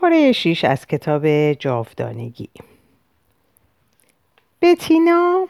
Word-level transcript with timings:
پاره 0.00 0.32
شیش 0.32 0.64
از 0.64 0.86
کتاب 0.86 1.52
جاودانگی. 1.52 2.48
بتینا 4.62 5.46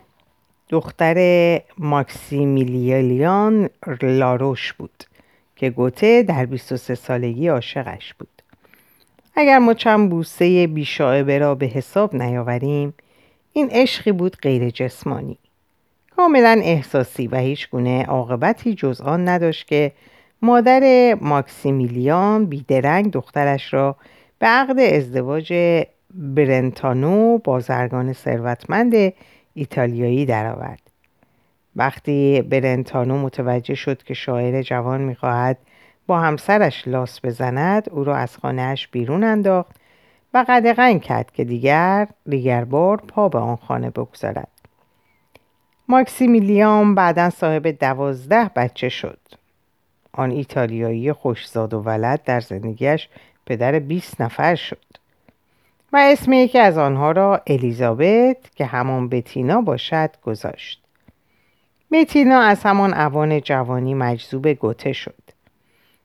دختر 0.69 1.61
ماکسیمیلیان 1.79 3.69
لاروش 4.03 4.73
بود 4.73 5.05
که 5.57 5.71
گوته 5.71 6.23
در 6.23 6.47
23 6.47 6.95
سالگی 6.95 7.49
عاشقش 7.49 8.15
بود. 8.15 8.43
اگر 9.35 9.59
ما 9.59 9.75
چند 9.75 10.11
بوسه 10.11 10.67
بیشاعبه 10.67 11.39
را 11.39 11.55
به 11.55 11.67
حساب 11.67 12.15
نیاوریم 12.15 12.95
این 13.53 13.69
عشقی 13.71 14.13
بود 14.13 14.37
غیر 14.43 14.71
جسمانی. 14.71 15.39
کاملا 16.17 16.61
احساسی 16.65 17.27
و 17.27 17.37
هیچ 17.37 17.71
گونه 17.71 18.05
عاقبتی 18.05 18.75
جز 18.75 19.01
آن 19.01 19.29
نداشت 19.29 19.67
که 19.67 19.93
مادر 20.43 21.15
ماکسیمیلیان 21.21 22.47
بیدرنگ 22.47 23.11
دخترش 23.11 23.75
را 23.75 23.97
به 24.39 24.47
عقد 24.47 24.79
ازدواج 24.79 25.55
برنتانو 26.15 27.39
بازرگان 27.39 28.13
ثروتمند 28.13 29.13
ایتالیایی 29.55 30.27
درآورد. 30.27 30.81
وقتی 31.77 32.43
برنتانو 32.43 33.19
متوجه 33.19 33.75
شد 33.75 34.03
که 34.03 34.15
شاعر 34.15 34.63
جوان 34.63 35.01
می‌خواهد 35.01 35.59
با 36.07 36.21
همسرش 36.21 36.89
لاس 36.89 37.25
بزند 37.25 37.91
او 37.91 38.05
را 38.05 38.17
از 38.17 38.37
خانهاش 38.37 38.89
بیرون 38.89 39.25
انداخت 39.25 39.77
و 40.35 40.45
قدغن 40.49 40.99
کرد 40.99 41.33
که 41.33 41.45
دیگر 41.45 42.09
دیگر 42.29 42.65
بار 42.65 42.97
پا 42.97 43.29
به 43.29 43.39
آن 43.39 43.57
خانه 43.57 43.91
بگذارد 43.91 44.49
ماکسیمیلیان 45.89 46.95
بعدا 46.95 47.31
صاحب 47.31 47.67
دوازده 47.67 48.51
بچه 48.57 48.89
شد 48.89 49.19
آن 50.13 50.31
ایتالیایی 50.31 51.13
خوشزاد 51.13 51.75
و 51.75 51.81
ولد 51.81 52.23
در 52.25 52.41
زندگیش 52.41 53.09
پدر 53.47 53.79
20 53.79 54.21
نفر 54.21 54.55
شد. 54.55 54.85
و 55.93 55.97
اسم 55.97 56.33
یکی 56.33 56.59
از 56.59 56.79
آنها 56.79 57.13
را 57.13 57.43
الیزابت 57.47 58.37
که 58.55 58.67
همان 58.67 59.09
بتینا 59.09 59.61
باشد 59.61 60.11
گذاشت. 60.25 60.83
بتینا 61.93 62.41
از 62.41 62.63
همان 62.63 62.95
اوان 62.95 63.41
جوانی 63.41 63.95
مجذوب 63.95 64.49
گوته 64.49 64.93
شد. 64.93 65.15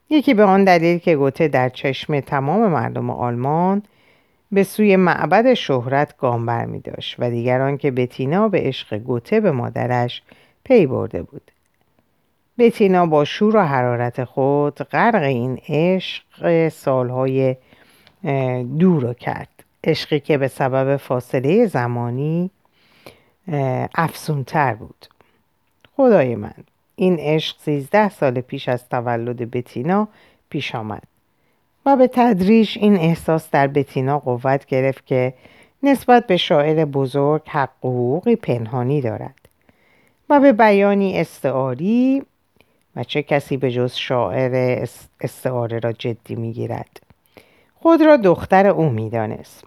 یکی 0.09 0.33
به 0.33 0.43
آن 0.43 0.63
دلیل 0.63 0.97
که 0.97 1.15
گوته 1.15 1.47
در 1.47 1.69
چشم 1.69 2.19
تمام 2.19 2.71
مردم 2.71 3.09
آلمان 3.09 3.83
به 4.51 4.63
سوی 4.63 4.95
معبد 4.95 5.53
شهرت 5.53 6.17
گام 6.17 6.45
برمی 6.45 6.79
داشت 6.79 7.15
و 7.19 7.29
دیگران 7.29 7.77
که 7.77 7.91
بتینا 7.91 8.47
به 8.47 8.59
عشق 8.59 8.97
گوته 8.97 9.39
به 9.39 9.51
مادرش 9.51 10.21
پی 10.63 10.85
برده 10.85 11.23
بود. 11.23 11.50
بتینا 12.57 13.05
با 13.05 13.25
شور 13.25 13.55
و 13.55 13.61
حرارت 13.61 14.23
خود 14.23 14.75
غرق 14.75 15.23
این 15.23 15.59
عشق 15.67 16.69
سالهای 16.69 17.55
دور 18.79 19.01
رو 19.01 19.13
کرد. 19.13 19.63
عشقی 19.83 20.19
که 20.19 20.37
به 20.37 20.47
سبب 20.47 20.97
فاصله 20.97 21.65
زمانی 21.65 22.51
افسونتر 23.95 24.73
بود. 24.73 25.05
خدای 25.97 26.35
من 26.35 26.53
این 26.95 27.19
عشق 27.19 27.57
سیزده 27.59 28.09
سال 28.09 28.41
پیش 28.41 28.69
از 28.69 28.89
تولد 28.89 29.51
بتینا 29.51 30.07
پیش 30.49 30.75
آمد 30.75 31.03
و 31.85 31.95
به 31.95 32.07
تدریج 32.07 32.77
این 32.77 32.95
احساس 32.95 33.49
در 33.51 33.67
بتینا 33.67 34.19
قوت 34.19 34.65
گرفت 34.65 35.05
که 35.05 35.33
نسبت 35.83 36.27
به 36.27 36.37
شاعر 36.37 36.85
بزرگ 36.85 37.41
حق 37.47 37.69
حقوقی 37.79 38.35
پنهانی 38.35 39.01
دارد 39.01 39.35
و 40.29 40.39
به 40.39 40.53
بیانی 40.53 41.19
استعاری 41.19 42.23
و 42.95 43.03
چه 43.03 43.23
کسی 43.23 43.57
به 43.57 43.71
جز 43.71 43.93
شاعر 43.93 44.85
استعاره 45.21 45.79
را 45.79 45.91
جدی 45.91 46.35
می‌گیرد. 46.35 47.01
خود 47.75 48.01
را 48.01 48.17
دختر 48.17 48.67
او 48.67 48.89
می‌دانست. 48.89 49.63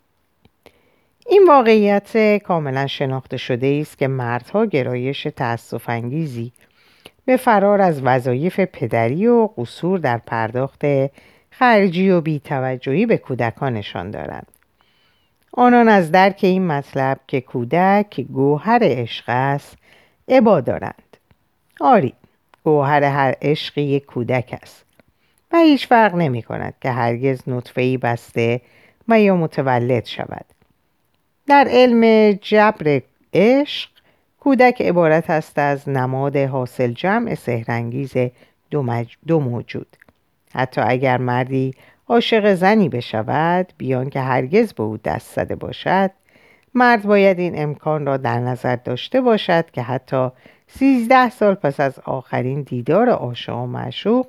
این 1.29 1.45
واقعیت 1.49 2.37
کاملا 2.43 2.87
شناخته 2.87 3.37
شده 3.37 3.79
است 3.81 3.99
که 3.99 4.09
مردها 4.09 4.65
گرایش 4.65 5.27
تأسف 5.37 5.89
انگیزی 5.89 6.53
به 7.25 7.37
فرار 7.37 7.81
از 7.81 8.03
وظایف 8.03 8.61
پدری 8.61 9.27
و 9.27 9.49
قصور 9.57 9.99
در 9.99 10.19
پرداخت 10.19 10.83
خرجی 11.51 12.11
و 12.11 12.21
بیتوجهی 12.21 13.07
به 13.07 13.17
کودکانشان 13.17 14.11
دارند. 14.11 14.47
آنان 15.53 15.89
از 15.89 16.13
درک 16.13 16.41
این 16.43 16.67
مطلب 16.67 17.21
که 17.27 17.41
کودک 17.41 18.21
گوهر 18.21 18.79
عشق 18.83 19.25
است 19.27 19.77
عبا 20.29 20.61
دارند. 20.61 21.17
آری 21.81 22.15
گوهر 22.65 23.05
هر 23.05 23.35
عشقی 23.43 23.83
یک 23.83 24.07
کودک 24.07 24.59
است. 24.63 24.85
و 25.53 25.57
هیچ 25.57 25.87
فرق 25.87 26.15
نمی 26.15 26.43
کند 26.43 26.75
که 26.81 26.91
هرگز 26.91 27.43
نطفه 27.47 27.99
بسته 27.99 28.61
و 29.09 29.21
یا 29.21 29.37
متولد 29.37 30.05
شود. 30.05 30.45
در 31.47 31.67
علم 31.71 32.33
جبر 32.33 33.01
عشق 33.35 33.91
کودک 34.41 34.83
عبارت 34.83 35.31
است 35.31 35.59
از 35.59 35.89
نماد 35.89 36.37
حاصل 36.37 36.93
جمع 36.93 37.35
سهرنگیز 37.35 38.15
دو, 38.71 39.05
دو 39.27 39.41
موجود. 39.41 39.97
حتی 40.55 40.81
اگر 40.81 41.19
مردی 41.19 41.75
عاشق 42.09 42.55
زنی 42.55 42.89
بشود 42.89 43.73
بیان 43.79 44.11
که 44.11 44.21
هرگز 44.21 44.73
به 44.73 44.83
او 44.83 44.97
دست 44.97 45.35
زده 45.35 45.57
باشد 45.57 46.11
مرد 46.75 47.03
باید 47.03 47.39
این 47.39 47.63
امکان 47.63 48.07
را 48.07 48.17
در 48.17 48.39
نظر 48.39 48.77
داشته 48.77 49.21
باشد 49.21 49.71
که 49.71 49.83
حتی 49.83 50.31
سیزده 50.79 51.31
سال 51.31 51.55
پس 51.55 51.81
از 51.81 51.99
آخرین 51.99 52.63
دیدار 52.63 53.09
عاشق 53.09 53.57
و 53.57 53.67
معشوق 53.67 54.27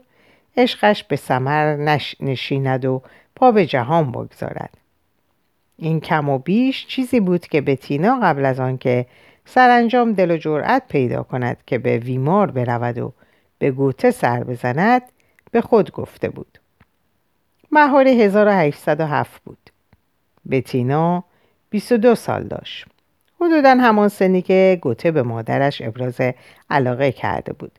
عشقش 0.58 1.04
به 1.04 1.16
سمر 1.16 1.76
نش... 1.76 2.16
نشیند 2.20 2.86
و 2.86 3.02
پا 3.36 3.52
به 3.52 3.66
جهان 3.66 4.12
بگذارد. 4.12 4.78
این 5.78 6.00
کم 6.00 6.30
و 6.30 6.38
بیش 6.40 6.88
چیزی 6.88 7.20
بود 7.20 7.48
که 7.48 7.62
به 7.62 7.76
تینا 7.76 8.20
قبل 8.24 8.46
از 8.46 8.60
آنکه 8.60 9.06
سرانجام 9.46 10.14
دل 10.14 10.32
و 10.32 10.38
جرأت 10.38 10.84
پیدا 10.90 11.24
کند 11.24 11.58
که 11.68 11.78
به 11.78 11.98
ویمار 11.98 12.52
برود 12.52 12.98
و 12.98 13.14
به 13.60 13.72
گوته 13.72 14.12
سر 14.12 14.44
بزند 14.44 15.02
به 15.52 15.62
خود 15.62 15.92
گفته 15.92 16.30
بود. 16.30 16.60
مهار 17.72 18.08
1807 18.08 19.42
بود. 19.44 19.70
بتینا 20.52 21.24
22 21.70 22.16
سال 22.16 22.44
داشت. 22.44 22.86
حدودا 23.42 23.76
همان 23.76 24.08
سنی 24.08 24.42
که 24.42 24.80
گوته 24.82 25.12
به 25.12 25.24
مادرش 25.24 25.82
ابراز 25.82 26.22
علاقه 26.70 27.12
کرده 27.12 27.54
بود. 27.54 27.72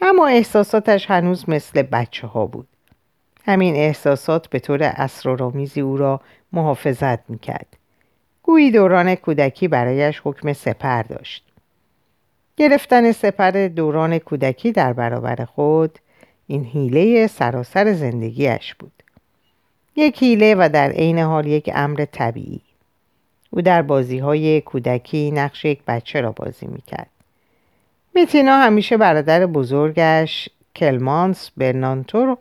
اما 0.00 0.26
احساساتش 0.26 1.10
هنوز 1.10 1.48
مثل 1.48 1.82
بچه 1.82 2.26
ها 2.26 2.46
بود. 2.46 2.68
همین 3.46 3.74
احساسات 3.74 4.48
به 4.48 4.58
طور 4.58 4.82
اسرارآمیزی 4.82 5.80
او 5.80 5.96
را 5.96 6.20
محافظت 6.52 7.30
می‌کرد. 7.30 7.66
گویی 8.42 8.70
دوران 8.70 9.14
کودکی 9.14 9.68
برایش 9.68 10.20
حکم 10.24 10.52
سپر 10.52 11.02
داشت. 11.02 11.44
گرفتن 12.56 13.12
سپر 13.12 13.68
دوران 13.68 14.18
کودکی 14.18 14.72
در 14.72 14.92
برابر 14.92 15.44
خود 15.44 15.98
این 16.46 16.64
حیله 16.64 17.26
سراسر 17.26 17.92
زندگیش 17.92 18.74
بود. 18.74 19.02
یک 19.96 20.22
حیله 20.22 20.54
و 20.54 20.68
در 20.72 20.90
عین 20.90 21.18
حال 21.18 21.46
یک 21.46 21.70
امر 21.74 22.04
طبیعی. 22.12 22.60
او 23.50 23.62
در 23.62 23.82
بازی 23.82 24.18
های 24.18 24.60
کودکی 24.60 25.30
نقش 25.30 25.64
یک 25.64 25.82
بچه 25.86 26.20
را 26.20 26.32
بازی 26.32 26.66
می‌کرد. 26.66 27.10
میتینا 28.14 28.56
همیشه 28.56 28.96
برادر 28.96 29.46
بزرگش 29.46 30.48
کلمانس 30.76 31.50
برنانتور 31.56 32.36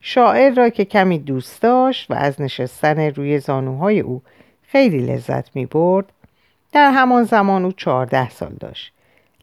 شاعر 0.00 0.54
را 0.54 0.68
که 0.68 0.84
کمی 0.84 1.18
دوست 1.18 1.62
داشت 1.62 2.10
و 2.10 2.14
از 2.14 2.40
نشستن 2.40 3.00
روی 3.00 3.38
زانوهای 3.38 4.00
او 4.00 4.22
خیلی 4.62 4.98
لذت 4.98 5.56
می 5.56 5.66
برد 5.66 6.12
در 6.72 6.90
همان 6.90 7.24
زمان 7.24 7.64
او 7.64 7.72
چهارده 7.72 8.30
سال 8.30 8.52
داشت. 8.60 8.92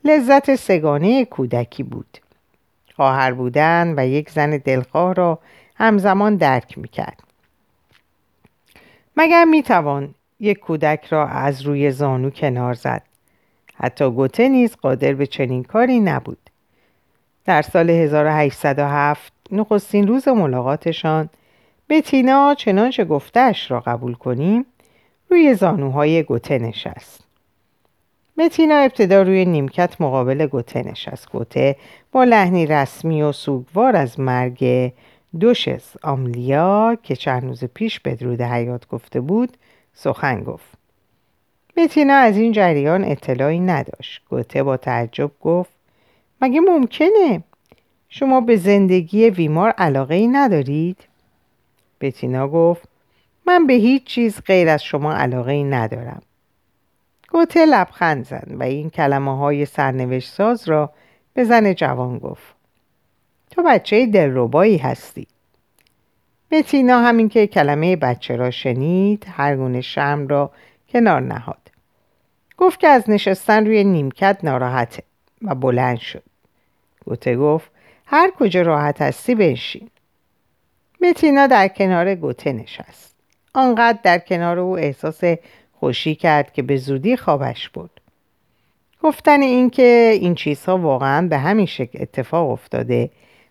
لذت 0.05 0.55
سگانه 0.55 1.25
کودکی 1.25 1.83
بود. 1.83 2.17
خواهر 2.95 3.31
بودن 3.31 3.93
و 3.97 4.07
یک 4.07 4.29
زن 4.29 4.57
دلخواه 4.57 5.13
را 5.13 5.39
همزمان 5.75 6.35
درک 6.35 6.77
می 6.77 6.87
کرد 6.87 7.23
مگر 9.17 9.45
می 9.45 9.63
توان 9.63 10.15
یک 10.43 10.59
کودک 10.59 11.05
را 11.05 11.27
از 11.27 11.61
روی 11.61 11.91
زانو 11.91 12.29
کنار 12.29 12.73
زد. 12.73 13.03
حتی 13.73 14.11
گوته 14.11 14.49
نیز 14.49 14.75
قادر 14.75 15.13
به 15.13 15.27
چنین 15.27 15.63
کاری 15.63 15.99
نبود. 15.99 16.49
در 17.45 17.61
سال 17.61 17.89
1807 17.89 19.33
نخستین 19.51 20.07
روز 20.07 20.27
ملاقاتشان 20.27 21.29
تینا 22.05 22.55
چنانچه 22.57 23.05
گفتهش 23.05 23.71
را 23.71 23.79
قبول 23.79 24.13
کنیم 24.13 24.65
روی 25.29 25.53
زانوهای 25.53 26.23
گوته 26.23 26.59
نشست. 26.59 27.23
متینا 28.37 28.75
ابتدا 28.75 29.21
روی 29.21 29.45
نیمکت 29.45 30.01
مقابل 30.01 30.47
گوته 30.47 30.83
نشست. 30.83 31.29
گوته 31.29 31.75
با 32.11 32.23
لحنی 32.23 32.65
رسمی 32.65 33.21
و 33.21 33.31
سوگوار 33.31 33.95
از 33.95 34.19
مرگ 34.19 34.91
دوشس 35.39 35.93
آملیا 36.03 36.97
که 37.03 37.15
چند 37.15 37.43
روز 37.43 37.63
پیش 37.63 37.99
بدرود 37.99 38.41
حیات 38.41 38.87
گفته 38.87 39.21
بود 39.21 39.57
سخن 39.93 40.43
گفت. 40.43 40.73
متینا 41.77 42.13
از 42.13 42.37
این 42.37 42.51
جریان 42.51 43.03
اطلاعی 43.03 43.59
نداشت. 43.59 44.21
گوته 44.29 44.63
با 44.63 44.77
تعجب 44.77 45.31
گفت 45.41 45.71
مگه 46.41 46.59
ممکنه؟ 46.59 47.43
شما 48.09 48.41
به 48.41 48.55
زندگی 48.55 49.29
ویمار 49.29 49.69
علاقه 49.69 50.15
ای 50.15 50.27
ندارید؟ 50.27 50.97
بتینا 52.01 52.47
گفت 52.47 52.89
من 53.45 53.67
به 53.67 53.73
هیچ 53.73 54.03
چیز 54.03 54.41
غیر 54.41 54.69
از 54.69 54.83
شما 54.83 55.13
علاقه 55.13 55.51
ای 55.51 55.63
ندارم. 55.63 56.21
گوته 57.29 57.65
لبخند 57.65 58.25
زد 58.25 58.47
و 58.59 58.63
این 58.63 58.89
کلمه 58.89 59.37
های 59.37 59.65
سرنوشت 59.65 60.33
ساز 60.33 60.69
را 60.69 60.93
به 61.33 61.43
زن 61.43 61.73
جوان 61.73 62.17
گفت. 62.17 62.55
تو 63.51 63.63
بچه 63.63 64.05
دلربایی 64.05 64.77
هستی. 64.77 65.27
بتینا 66.53 67.01
همین 67.01 67.29
که 67.29 67.47
کلمه 67.47 67.95
بچه 67.95 68.35
را 68.35 68.51
شنید 68.51 69.25
هر 69.29 69.55
گونه 69.55 69.81
شرم 69.81 70.27
را 70.27 70.51
کنار 70.89 71.21
نهاد. 71.21 71.71
گفت 72.57 72.79
که 72.79 72.87
از 72.87 73.09
نشستن 73.09 73.65
روی 73.65 73.83
نیمکت 73.83 74.39
ناراحته 74.43 75.03
و 75.41 75.55
بلند 75.55 75.99
شد. 75.99 76.23
گوته 77.05 77.35
گفت 77.35 77.71
هر 78.05 78.31
کجا 78.39 78.61
راحت 78.61 79.01
هستی 79.01 79.35
بنشین. 79.35 79.89
متینا 81.01 81.47
در 81.47 81.67
کنار 81.67 82.15
گوته 82.15 82.53
نشست. 82.53 83.15
آنقدر 83.53 83.99
در 84.03 84.19
کنار 84.19 84.59
او 84.59 84.77
احساس 84.77 85.21
خوشی 85.79 86.15
کرد 86.15 86.53
که 86.53 86.61
به 86.61 86.77
زودی 86.77 87.17
خوابش 87.17 87.69
بود 87.69 88.01
گفتن 89.03 89.41
اینکه 89.41 90.17
این 90.21 90.35
چیزها 90.35 90.77
واقعا 90.77 91.27
به 91.27 91.37
همین 91.37 91.65
شکل 91.65 92.01
اتفاق 92.01 92.49
افتاده 92.49 93.09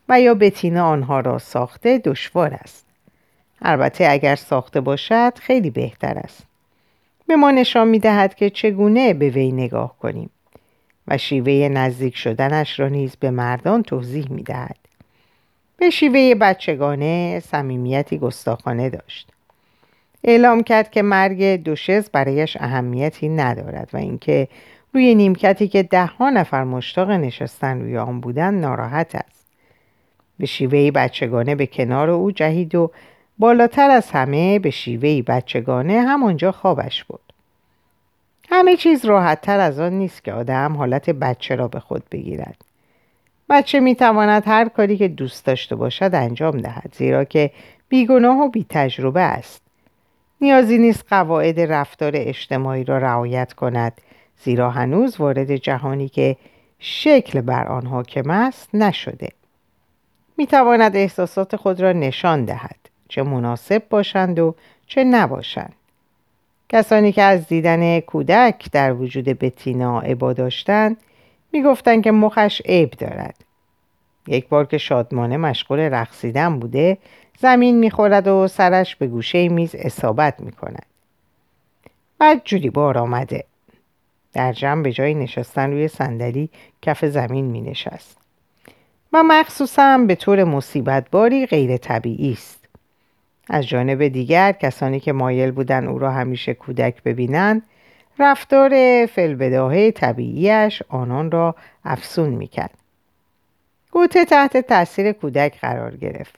و 0.08 0.20
یا 0.20 0.34
بتینا 0.34 0.88
آنها 0.88 1.20
را 1.20 1.38
ساخته 1.38 1.98
دشوار 1.98 2.54
است. 2.54 2.91
البته 3.62 4.06
اگر 4.10 4.36
ساخته 4.36 4.80
باشد 4.80 5.32
خیلی 5.38 5.70
بهتر 5.70 6.18
است 6.18 6.46
به 7.26 7.36
ما 7.36 7.50
نشان 7.50 7.88
می 7.88 7.98
دهد 7.98 8.34
که 8.34 8.50
چگونه 8.50 9.14
به 9.14 9.28
وی 9.28 9.52
نگاه 9.52 9.98
کنیم 9.98 10.30
و 11.08 11.18
شیوه 11.18 11.68
نزدیک 11.68 12.16
شدنش 12.16 12.80
را 12.80 12.88
نیز 12.88 13.16
به 13.16 13.30
مردان 13.30 13.82
توضیح 13.82 14.26
می 14.30 14.42
دهد. 14.42 14.76
به 15.76 15.90
شیوه 15.90 16.34
بچگانه 16.34 17.40
صمیمیتی 17.40 18.18
گستاخانه 18.18 18.90
داشت. 18.90 19.28
اعلام 20.24 20.62
کرد 20.62 20.90
که 20.90 21.02
مرگ 21.02 21.56
دوشز 21.56 22.10
برایش 22.10 22.56
اهمیتی 22.60 23.28
ندارد 23.28 23.90
و 23.92 23.96
اینکه 23.96 24.48
روی 24.94 25.14
نیمکتی 25.14 25.68
که 25.68 25.82
دهها 25.82 26.30
نفر 26.30 26.64
مشتاق 26.64 27.10
نشستن 27.10 27.80
روی 27.80 27.98
آن 27.98 28.20
بودن 28.20 28.54
ناراحت 28.54 29.14
است. 29.14 29.46
به 30.38 30.46
شیوه 30.46 30.90
بچگانه 30.90 31.54
به 31.54 31.66
کنار 31.66 32.10
او 32.10 32.30
جهید 32.30 32.74
و 32.74 32.90
بالاتر 33.42 33.90
از 33.90 34.10
همه 34.10 34.58
به 34.58 34.70
شیوهی 34.70 35.22
بچگانه 35.22 36.00
همانجا 36.00 36.52
خوابش 36.52 37.04
بود. 37.04 37.20
همه 38.50 38.76
چیز 38.76 39.04
راحت 39.04 39.40
تر 39.40 39.60
از 39.60 39.80
آن 39.80 39.92
نیست 39.92 40.24
که 40.24 40.32
آدم 40.32 40.76
حالت 40.76 41.10
بچه 41.10 41.54
را 41.54 41.68
به 41.68 41.80
خود 41.80 42.02
بگیرد. 42.10 42.56
بچه 43.50 43.80
می 43.80 43.94
تواند 43.94 44.42
هر 44.46 44.68
کاری 44.68 44.96
که 44.96 45.08
دوست 45.08 45.46
داشته 45.46 45.76
باشد 45.76 46.10
انجام 46.14 46.58
دهد 46.58 46.94
زیرا 46.98 47.24
که 47.24 47.50
بیگناه 47.88 48.38
و 48.38 48.48
بی 48.48 48.66
تجربه 48.68 49.20
است. 49.20 49.62
نیازی 50.40 50.78
نیست 50.78 51.04
قواعد 51.08 51.60
رفتار 51.60 52.12
اجتماعی 52.14 52.84
را 52.84 52.98
رعایت 52.98 53.52
کند 53.52 54.00
زیرا 54.42 54.70
هنوز 54.70 55.20
وارد 55.20 55.56
جهانی 55.56 56.08
که 56.08 56.36
شکل 56.78 57.40
بر 57.40 57.68
آن 57.68 57.86
حاکم 57.86 58.30
است 58.30 58.74
نشده. 58.74 59.28
می 60.36 60.46
تواند 60.46 60.96
احساسات 60.96 61.56
خود 61.56 61.80
را 61.80 61.92
نشان 61.92 62.44
دهد 62.44 62.81
چه 63.12 63.22
مناسب 63.22 63.82
باشند 63.90 64.38
و 64.38 64.54
چه 64.86 65.04
نباشند. 65.04 65.74
کسانی 66.68 67.12
که 67.12 67.22
از 67.22 67.46
دیدن 67.46 68.00
کودک 68.00 68.70
در 68.72 68.92
وجود 68.92 69.24
بتینا 69.24 70.00
عبا 70.00 70.32
داشتند 70.32 70.96
می‌گفتند 71.52 72.04
که 72.04 72.10
مخش 72.10 72.62
عیب 72.64 72.90
دارد. 72.90 73.34
یک 74.26 74.48
بار 74.48 74.66
که 74.66 74.78
شادمانه 74.78 75.36
مشغول 75.36 75.78
رقصیدن 75.78 76.58
بوده 76.58 76.98
زمین 77.38 77.78
می‌خورد 77.78 78.28
و 78.28 78.48
سرش 78.48 78.96
به 78.96 79.06
گوشه 79.06 79.48
میز 79.48 79.74
اصابت 79.74 80.40
می‌کند. 80.40 80.86
بعد 82.18 82.42
جوری 82.44 82.70
بار 82.70 82.98
آمده. 82.98 83.44
در 84.32 84.52
جمع 84.52 84.82
به 84.82 84.92
جای 84.92 85.14
نشستن 85.14 85.70
روی 85.70 85.88
صندلی 85.88 86.50
کف 86.82 87.04
زمین 87.04 87.44
می 87.44 87.60
نشست 87.60 88.16
و 89.12 89.22
مخصوصا 89.22 89.98
به 89.98 90.14
طور 90.14 90.44
مصیبت 90.44 91.10
باری 91.10 91.46
غیر 91.46 91.76
طبیعی 91.76 92.32
است. 92.32 92.61
از 93.52 93.68
جانب 93.68 94.08
دیگر 94.08 94.52
کسانی 94.52 95.00
که 95.00 95.12
مایل 95.12 95.50
بودن 95.50 95.86
او 95.86 95.98
را 95.98 96.10
همیشه 96.10 96.54
کودک 96.54 97.02
ببینند 97.02 97.62
رفتار 98.18 99.06
فلبداهه 99.06 99.90
طبیعیش 99.90 100.82
آنان 100.88 101.30
را 101.30 101.54
افسون 101.84 102.28
می‌کرد. 102.28 102.74
گوته 103.90 104.24
تحت 104.24 104.56
تاثیر 104.56 105.12
کودک 105.12 105.60
قرار 105.60 105.96
گرفت. 105.96 106.34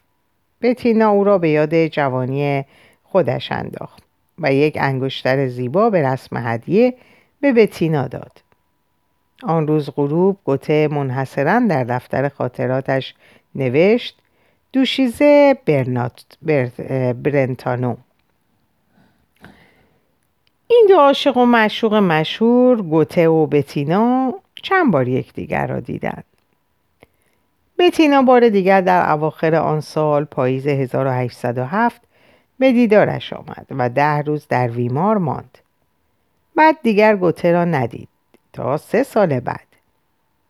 بتینا 0.62 1.10
او 1.10 1.24
را 1.24 1.38
به 1.38 1.48
یاد 1.48 1.86
جوانی 1.86 2.64
خودش 3.02 3.52
انداخت 3.52 4.02
و 4.38 4.52
یک 4.52 4.78
انگشتر 4.80 5.48
زیبا 5.48 5.90
به 5.90 6.02
رسم 6.08 6.36
هدیه 6.36 6.94
به 7.40 7.52
بتینا 7.52 8.08
داد. 8.08 8.42
آن 9.42 9.66
روز 9.66 9.90
غروب 9.96 10.38
گوته 10.44 10.88
منحصرا 10.88 11.62
در 11.68 11.84
دفتر 11.84 12.28
خاطراتش 12.28 13.14
نوشت 13.54 14.18
دوشیزه 14.74 15.56
برنات 15.66 16.24
برنتانو. 17.22 17.96
این 20.66 20.86
دو 20.88 20.96
عاشق 20.96 21.36
و 21.36 21.46
مشوق 21.46 21.94
مشهور 21.94 22.82
گوته 22.82 23.28
و 23.28 23.46
بتینا 23.46 24.34
چند 24.62 24.92
بار 24.92 25.08
یکدیگر 25.08 25.66
را 25.66 25.80
دیدند. 25.80 26.24
بتینا 27.78 28.22
بار 28.22 28.48
دیگر 28.48 28.80
در 28.80 29.10
اواخر 29.10 29.54
آن 29.54 29.80
سال 29.80 30.24
پاییز 30.24 30.66
1807 30.66 32.02
به 32.58 32.72
دیدارش 32.72 33.32
آمد 33.32 33.66
و 33.70 33.88
ده 33.88 34.22
روز 34.22 34.46
در 34.48 34.68
ویمار 34.68 35.18
ماند. 35.18 35.58
بعد 36.56 36.76
دیگر 36.82 37.16
گوته 37.16 37.52
را 37.52 37.64
ندید 37.64 38.08
تا 38.52 38.76
سه 38.76 39.02
سال 39.02 39.40
بعد. 39.40 39.66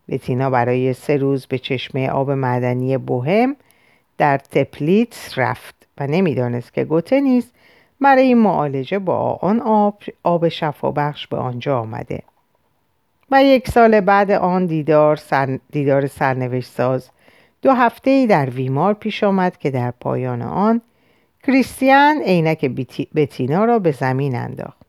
بتینا 0.08 0.50
برای 0.50 0.92
سه 0.92 1.16
روز 1.16 1.46
به 1.46 1.58
چشمه 1.58 2.10
آب 2.10 2.30
معدنی 2.30 2.98
بوهم 2.98 3.56
در 4.18 4.38
تپلیتس 4.38 5.38
رفت 5.38 5.74
و 5.98 6.06
نمی‌دانست 6.06 6.74
که 6.74 6.84
گوته 6.84 7.20
نیست 7.20 7.54
برای 8.00 8.34
معالجه 8.34 8.98
با 8.98 9.38
آن 9.42 9.60
آب, 9.60 10.02
آب 10.22 10.48
شفابخش 10.48 11.26
به 11.26 11.36
آنجا 11.36 11.78
آمده. 11.78 12.22
و 13.30 13.44
یک 13.44 13.70
سال 13.70 14.00
بعد 14.00 14.30
آن 14.30 14.66
دیدار, 14.66 15.16
سر، 15.16 15.58
دیدار 15.70 16.06
سرنوشت 16.06 16.70
ساز. 16.70 17.10
دو 17.62 17.72
هفته 17.72 18.10
ای 18.10 18.26
در 18.26 18.50
ویمار 18.50 18.94
پیش 18.94 19.24
آمد 19.24 19.58
که 19.58 19.70
در 19.70 19.90
پایان 19.90 20.42
آن 20.42 20.80
کریستیان 21.46 22.22
عینک 22.22 22.64
بتینا 23.14 23.64
را 23.64 23.78
به 23.78 23.90
زمین 23.90 24.36
انداخت. 24.36 24.84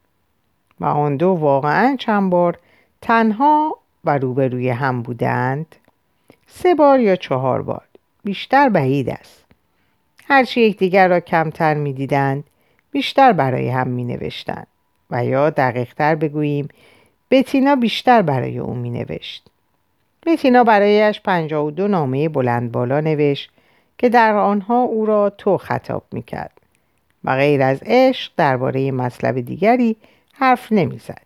و 0.80 0.86
آن 0.86 1.18
دو 1.18 1.28
واقعا 1.28 1.96
چند 2.00 2.30
بار 2.30 2.60
تنها 3.02 3.78
و 4.06 4.18
روبروی 4.18 4.70
هم 4.70 5.02
بودند. 5.02 5.76
سه 6.48 6.76
بار 6.76 7.00
یا 7.00 7.16
چهار 7.16 7.62
بار. 7.62 7.82
بیشتر 8.26 8.70
بعید 8.70 9.10
است 9.10 9.46
هرچی 10.28 10.62
یکدیگر 10.62 11.08
را 11.08 11.20
کمتر 11.20 11.74
می‌دیدند 11.74 12.44
بیشتر 12.92 13.32
برای 13.32 13.70
هم 13.70 13.88
می 13.88 14.04
نوشتند 14.04 14.68
و 15.12 15.26
یا 15.26 15.50
دقیقتر 15.50 16.16
بگوییم 16.16 16.68
بتینا 17.32 17.76
بیشتر 17.76 18.22
برای 18.22 18.58
او 18.58 18.74
می 18.74 18.90
نوشت. 18.90 19.48
بتینا 20.26 20.64
برایش 20.64 21.22
دو 21.76 21.88
نامه 21.88 22.30
بلند 22.30 22.72
بالا 22.72 23.00
نوشت 23.00 23.52
که 23.98 24.10
در 24.10 24.36
آنها 24.36 24.82
او 24.82 25.06
را 25.06 25.30
تو 25.30 25.58
خطاب 25.58 26.04
می 26.12 26.24
کرد 26.24 26.62
و 27.24 27.36
غیر 27.36 27.62
از 27.62 27.80
عشق 27.86 28.32
درباره 28.38 28.92
مطلب 28.92 29.40
دیگری 29.40 29.96
حرف 30.34 30.72
نمی‌زد. 30.72 31.26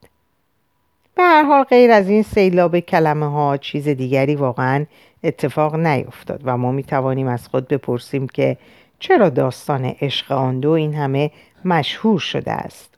به 1.16 1.24
هر 1.24 1.44
حال 1.44 1.64
غیر 1.64 1.92
از 1.92 2.10
این 2.10 2.24
سیلاب 2.24 2.80
کلمه 2.80 3.32
ها 3.32 3.58
چیز 3.58 3.88
دیگری 3.88 4.36
واقعا 4.36 4.86
اتفاق 5.24 5.76
نیفتاد 5.76 6.42
و 6.44 6.58
ما 6.58 6.72
می 6.72 6.84
توانیم 6.84 7.28
از 7.28 7.48
خود 7.48 7.68
بپرسیم 7.68 8.28
که 8.28 8.58
چرا 9.00 9.30
داستان 9.30 9.86
عشق 9.86 10.32
آن 10.32 10.60
دو 10.60 10.70
این 10.70 10.94
همه 10.94 11.32
مشهور 11.66 12.20
شده 12.20 12.52
است. 12.52 12.96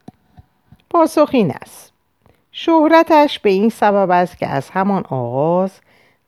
پاسخ 0.90 1.30
این 1.34 1.52
است. 1.52 1.94
شهرتش 2.52 3.40
به 3.40 3.50
این 3.50 3.70
سبب 3.70 4.12
است 4.12 4.38
که 4.38 4.48
از 4.48 4.70
همان 4.70 5.04
آغاز 5.10 5.72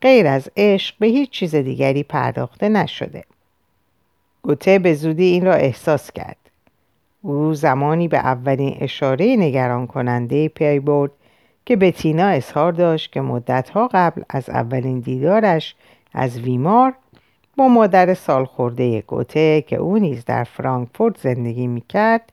غیر 0.02 0.28
از 0.28 0.50
عشق 0.58 0.96
به 1.00 1.08
هیچ 1.08 1.30
چیز 1.30 1.56
دیگری 1.56 2.04
پرداخته 2.04 2.70
نشده. 2.70 3.24
گوته 4.42 4.80
به 4.80 4.94
زودی 4.94 5.24
این 5.24 5.46
را 5.46 5.54
احساس 5.54 6.12
کرد. 6.12 6.38
او 7.22 7.54
زمانی 7.54 8.08
به 8.08 8.18
اولین 8.18 8.78
اشاره 8.80 9.36
نگران 9.36 9.88
کننده 9.88 10.48
پی 10.48 10.80
برد 10.80 11.12
که 11.66 11.76
بتینا 11.76 12.28
اظهار 12.28 12.72
داشت 12.72 13.12
که 13.12 13.22
مدتها 13.22 13.90
قبل 13.94 14.22
از 14.30 14.50
اولین 14.50 15.00
دیدارش 15.00 15.76
از 16.14 16.40
ویمار 16.40 16.94
با 17.58 17.68
مادر 17.68 18.14
سالخورده 18.14 19.02
گوته 19.02 19.62
که 19.62 19.76
او 19.76 19.98
نیز 19.98 20.26
در 20.26 20.44
فرانکفورت 20.44 21.18
زندگی 21.18 21.68
می‌کرد 21.68 22.32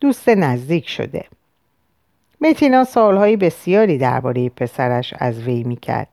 دوست 0.00 0.28
نزدیک 0.28 0.88
شده. 0.88 1.24
متینا 2.40 2.84
سالهای 2.84 3.36
بسیاری 3.36 3.98
درباره 3.98 4.48
پسرش 4.48 5.14
از 5.18 5.42
وی 5.42 5.62
می‌کرد 5.62 6.08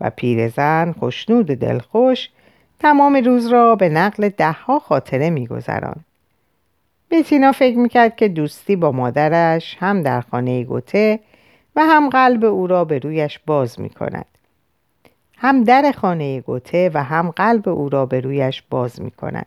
و 0.00 0.10
پیرزن 0.10 0.94
خوشنود 0.98 1.46
دلخوش 1.46 2.28
تمام 2.78 3.16
روز 3.16 3.46
را 3.46 3.76
به 3.76 3.88
نقل 3.88 4.28
دهها 4.28 4.78
خاطره 4.78 5.30
میگذراند. 5.30 6.04
بتینا 7.10 7.52
فکر 7.52 7.78
می‌کرد 7.78 8.16
که 8.16 8.28
دوستی 8.28 8.76
با 8.76 8.92
مادرش 8.92 9.76
هم 9.80 10.02
در 10.02 10.20
خانه 10.20 10.64
گوته 10.64 11.20
و 11.78 11.80
هم 11.80 12.08
قلب 12.08 12.44
او 12.44 12.66
را 12.66 12.84
به 12.84 12.98
رویش 12.98 13.38
باز 13.46 13.80
می‌کند. 13.80 14.26
هم 15.36 15.64
در 15.64 15.92
خانه 15.92 16.40
گوته 16.40 16.90
و 16.94 17.02
هم 17.02 17.30
قلب 17.30 17.68
او 17.68 17.88
را 17.88 18.06
به 18.06 18.20
رویش 18.20 18.62
باز 18.70 19.02
می‌کند. 19.02 19.46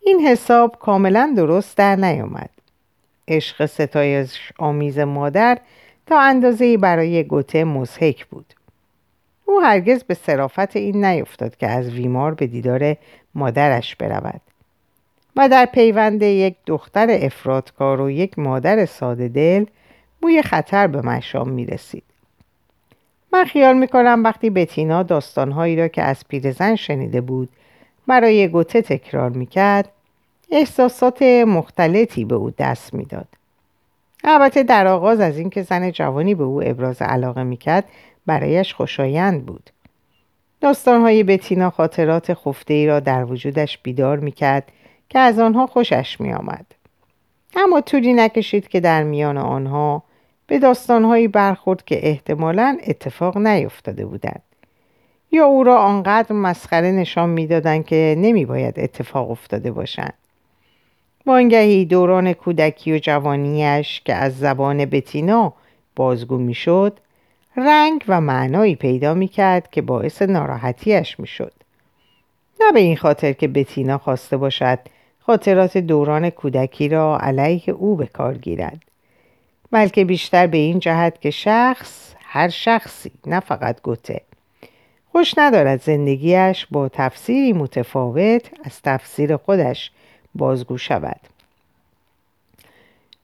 این 0.00 0.20
حساب 0.20 0.76
کاملا 0.80 1.32
درست 1.36 1.76
در 1.76 1.96
نیامد. 1.96 2.50
عشق 3.28 3.66
ستایش 3.66 4.52
آمیز 4.58 4.98
مادر 4.98 5.58
تا 6.06 6.20
اندازه 6.20 6.76
برای 6.76 7.24
گوته 7.24 7.64
مزهک 7.64 8.26
بود. 8.26 8.54
او 9.44 9.60
هرگز 9.60 10.04
به 10.04 10.14
صرافت 10.14 10.76
این 10.76 11.04
نیفتاد 11.04 11.56
که 11.56 11.66
از 11.66 11.90
ویمار 11.90 12.34
به 12.34 12.46
دیدار 12.46 12.96
مادرش 13.34 13.96
برود. 13.96 14.40
و 15.36 15.48
در 15.48 15.66
پیوند 15.66 16.22
یک 16.22 16.56
دختر 16.66 17.06
افرادکار 17.10 18.00
و 18.00 18.10
یک 18.10 18.38
مادر 18.38 18.86
ساده 18.86 19.28
دل 19.28 19.64
بوی 20.22 20.42
خطر 20.42 20.86
به 20.86 21.02
مشام 21.02 21.48
می 21.48 21.66
رسید. 21.66 22.04
من 23.32 23.44
خیال 23.44 23.76
می 23.76 23.88
کنم 23.88 24.24
وقتی 24.24 24.50
بتینا 24.50 25.02
داستانهایی 25.02 25.76
را 25.76 25.88
که 25.88 26.02
از 26.02 26.28
پیرزن 26.28 26.76
شنیده 26.76 27.20
بود 27.20 27.48
برای 28.06 28.48
گوته 28.48 28.82
تکرار 28.82 29.30
می 29.30 29.46
کرد 29.46 29.92
احساسات 30.50 31.22
مختلطی 31.22 32.24
به 32.24 32.34
او 32.34 32.50
دست 32.50 32.94
می‌داد. 32.94 33.28
البته 34.24 34.62
در 34.62 34.86
آغاز 34.86 35.20
از 35.20 35.38
اینکه 35.38 35.62
زن 35.62 35.90
جوانی 35.90 36.34
به 36.34 36.44
او 36.44 36.62
ابراز 36.64 37.02
علاقه 37.02 37.42
می‌کرد 37.42 37.84
برایش 38.26 38.74
خوشایند 38.74 39.46
بود 39.46 39.70
داستانهای 40.60 41.22
بتینا 41.22 41.70
خاطرات 41.70 42.34
خفته 42.34 42.74
ای 42.74 42.86
را 42.86 43.00
در 43.00 43.24
وجودش 43.24 43.78
بیدار 43.78 44.18
می‌کرد 44.18 44.72
که 45.08 45.18
از 45.18 45.38
آنها 45.38 45.66
خوشش 45.66 46.20
میآمد 46.20 46.66
اما 47.56 47.80
طولی 47.80 48.12
نکشید 48.12 48.68
که 48.68 48.80
در 48.80 49.02
میان 49.02 49.38
آنها 49.38 50.02
به 50.48 50.58
داستانهایی 50.58 51.28
برخورد 51.28 51.84
که 51.84 52.08
احتمالا 52.08 52.78
اتفاق 52.86 53.38
نیفتاده 53.38 54.06
بودند. 54.06 54.42
یا 55.32 55.44
او 55.44 55.64
را 55.64 55.78
آنقدر 55.78 56.32
مسخره 56.32 56.92
نشان 56.92 57.28
می‌دادند 57.28 57.86
که 57.86 58.14
نمیباید 58.18 58.80
اتفاق 58.80 59.30
افتاده 59.30 59.72
باشند. 59.72 60.14
وانگهی 61.26 61.84
دوران 61.84 62.32
کودکی 62.32 62.92
و 62.92 62.98
جوانیش 62.98 64.02
که 64.04 64.14
از 64.14 64.38
زبان 64.38 64.84
بتینا 64.84 65.52
بازگو 65.96 66.38
می‌شد 66.38 66.98
رنگ 67.56 68.04
و 68.08 68.20
معنایی 68.20 68.74
پیدا 68.74 69.14
می‌کرد 69.14 69.70
که 69.70 69.82
باعث 69.82 70.22
ناراحتیش 70.22 71.20
می‌شد. 71.20 71.52
نه 72.60 72.72
به 72.72 72.80
این 72.80 72.96
خاطر 72.96 73.32
که 73.32 73.48
بتینا 73.48 73.98
خواسته 73.98 74.36
باشد 74.36 74.78
خاطرات 75.20 75.78
دوران 75.78 76.30
کودکی 76.30 76.88
را 76.88 77.18
علیه 77.18 77.70
او 77.70 77.96
به 77.96 78.06
کار 78.06 78.38
گیرد. 78.38 78.82
بلکه 79.70 80.04
بیشتر 80.04 80.46
به 80.46 80.58
این 80.58 80.78
جهت 80.78 81.20
که 81.20 81.30
شخص 81.30 82.14
هر 82.20 82.48
شخصی 82.48 83.10
نه 83.26 83.40
فقط 83.40 83.82
گوته. 83.82 84.20
خوش 85.12 85.34
ندارد 85.38 85.82
زندگیش 85.82 86.66
با 86.70 86.88
تفسیری 86.88 87.52
متفاوت 87.52 88.50
از 88.64 88.82
تفسیر 88.82 89.36
خودش 89.36 89.90
بازگو 90.34 90.78
شود. 90.78 91.20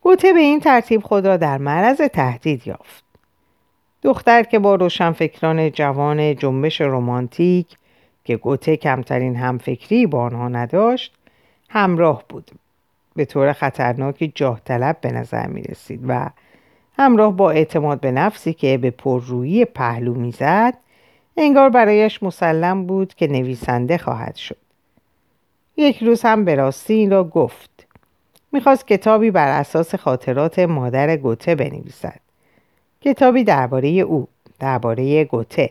گوته 0.01 0.33
به 0.33 0.41
این 0.41 0.61
ترتیب 0.61 1.03
خود 1.03 1.27
را 1.27 1.37
در 1.37 1.59
معرض 1.59 1.97
تهدید 1.97 2.67
یافت. 2.67 3.05
دختر 4.03 4.43
که 4.43 4.59
با 4.59 4.75
روشنفکران 4.75 5.71
جوان 5.71 6.37
جنبش 6.37 6.81
رمانتیک 6.81 7.67
که 8.25 8.37
گوته 8.37 8.77
کمترین 8.77 9.37
همفکری 9.37 10.07
با 10.07 10.23
آنها 10.23 10.49
نداشت 10.49 11.15
همراه 11.69 12.25
بود. 12.29 12.51
به 13.17 13.25
طور 13.25 13.53
خطرناکی 13.53 14.33
جاه 14.35 14.61
طلب 14.65 14.97
به 15.01 15.13
نظر 15.13 15.47
می 15.47 15.63
رسید 15.63 16.01
و 16.09 16.31
همراه 16.99 17.37
با 17.37 17.51
اعتماد 17.51 18.01
به 18.01 18.11
نفسی 18.11 18.53
که 18.53 18.79
به 18.79 18.91
پررویی 18.91 19.65
پهلو 19.65 20.15
می‌زد 20.15 20.75
انگار 21.37 21.71
برایش 21.71 22.23
مسلم 22.23 22.87
بود 22.87 23.15
که 23.15 23.27
نویسنده 23.27 23.99
خواهد 23.99 24.37
شد. 24.37 24.57
یک 25.77 26.03
روز 26.03 26.23
هم 26.23 26.45
به 26.45 26.55
راستی 26.55 26.95
این 26.95 27.11
را 27.11 27.25
گفت. 27.25 27.87
می‌خواست 28.53 28.87
کتابی 28.87 29.31
بر 29.31 29.61
اساس 29.61 29.95
خاطرات 29.95 30.59
مادر 30.59 31.17
گوته 31.17 31.55
بنویسد. 31.55 32.21
کتابی 33.01 33.45
درباره 33.45 33.89
او 33.89 34.29
درباره 34.61 35.25
گوته. 35.25 35.71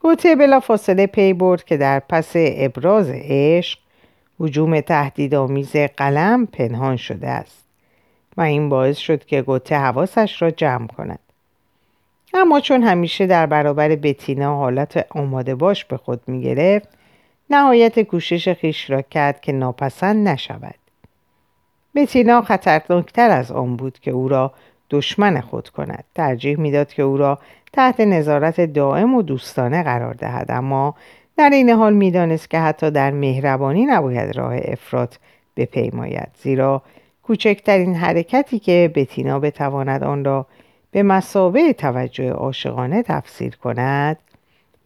گوته 0.00 0.36
بلا 0.36 0.60
فاصله 0.60 1.06
پی 1.06 1.32
برد 1.32 1.64
که 1.64 1.76
در 1.76 1.98
پس 1.98 2.32
ابراز 2.34 3.10
عشق 3.14 3.78
حجوم 4.40 4.80
تهدیدآمیز 4.80 5.76
قلم 5.76 6.46
پنهان 6.46 6.96
شده 6.96 7.28
است 7.28 7.64
و 8.36 8.40
این 8.40 8.68
باعث 8.68 8.96
شد 8.96 9.24
که 9.24 9.42
گوته 9.42 9.76
حواسش 9.76 10.42
را 10.42 10.50
جمع 10.50 10.86
کند. 10.86 11.18
اما 12.34 12.60
چون 12.60 12.82
همیشه 12.82 13.26
در 13.26 13.46
برابر 13.46 13.88
بتینا 13.88 14.56
حالت 14.56 15.06
آماده 15.10 15.54
باش 15.54 15.84
به 15.84 15.96
خود 15.96 16.20
می 16.26 16.42
گرفت 16.42 16.88
نهایت 17.50 18.02
کوشش 18.02 18.48
خیش 18.48 18.90
را 18.90 19.02
کرد 19.02 19.40
که 19.40 19.52
ناپسند 19.52 20.28
نشود. 20.28 20.74
بتینا 21.94 22.42
خطرناکتر 22.42 23.30
از 23.30 23.52
آن 23.52 23.76
بود 23.76 23.98
که 23.98 24.10
او 24.10 24.28
را 24.28 24.52
دشمن 24.90 25.40
خود 25.40 25.68
کند. 25.68 26.04
ترجیح 26.14 26.58
می‌داد 26.58 26.92
که 26.92 27.02
او 27.02 27.16
را 27.16 27.38
تحت 27.72 28.00
نظارت 28.00 28.60
دائم 28.60 29.14
و 29.14 29.22
دوستانه 29.22 29.82
قرار 29.82 30.14
دهد 30.14 30.50
اما 30.50 30.94
در 31.38 31.50
این 31.50 31.70
حال 31.70 31.92
می‌دانست 31.92 32.50
که 32.50 32.58
حتی 32.58 32.90
در 32.90 33.10
مهربانی 33.10 33.86
نباید 33.86 34.36
راه 34.36 34.54
افراط 34.64 35.16
بپیماید 35.56 36.28
زیرا 36.42 36.82
کوچکترین 37.22 37.94
حرکتی 37.94 38.58
که 38.58 38.92
بتینا 38.94 39.38
بتواند 39.38 40.04
آن 40.04 40.24
را 40.24 40.46
به 40.90 41.02
مسابه 41.02 41.72
توجه 41.72 42.30
عاشقانه 42.30 43.02
تفسیر 43.02 43.56
کند 43.56 44.18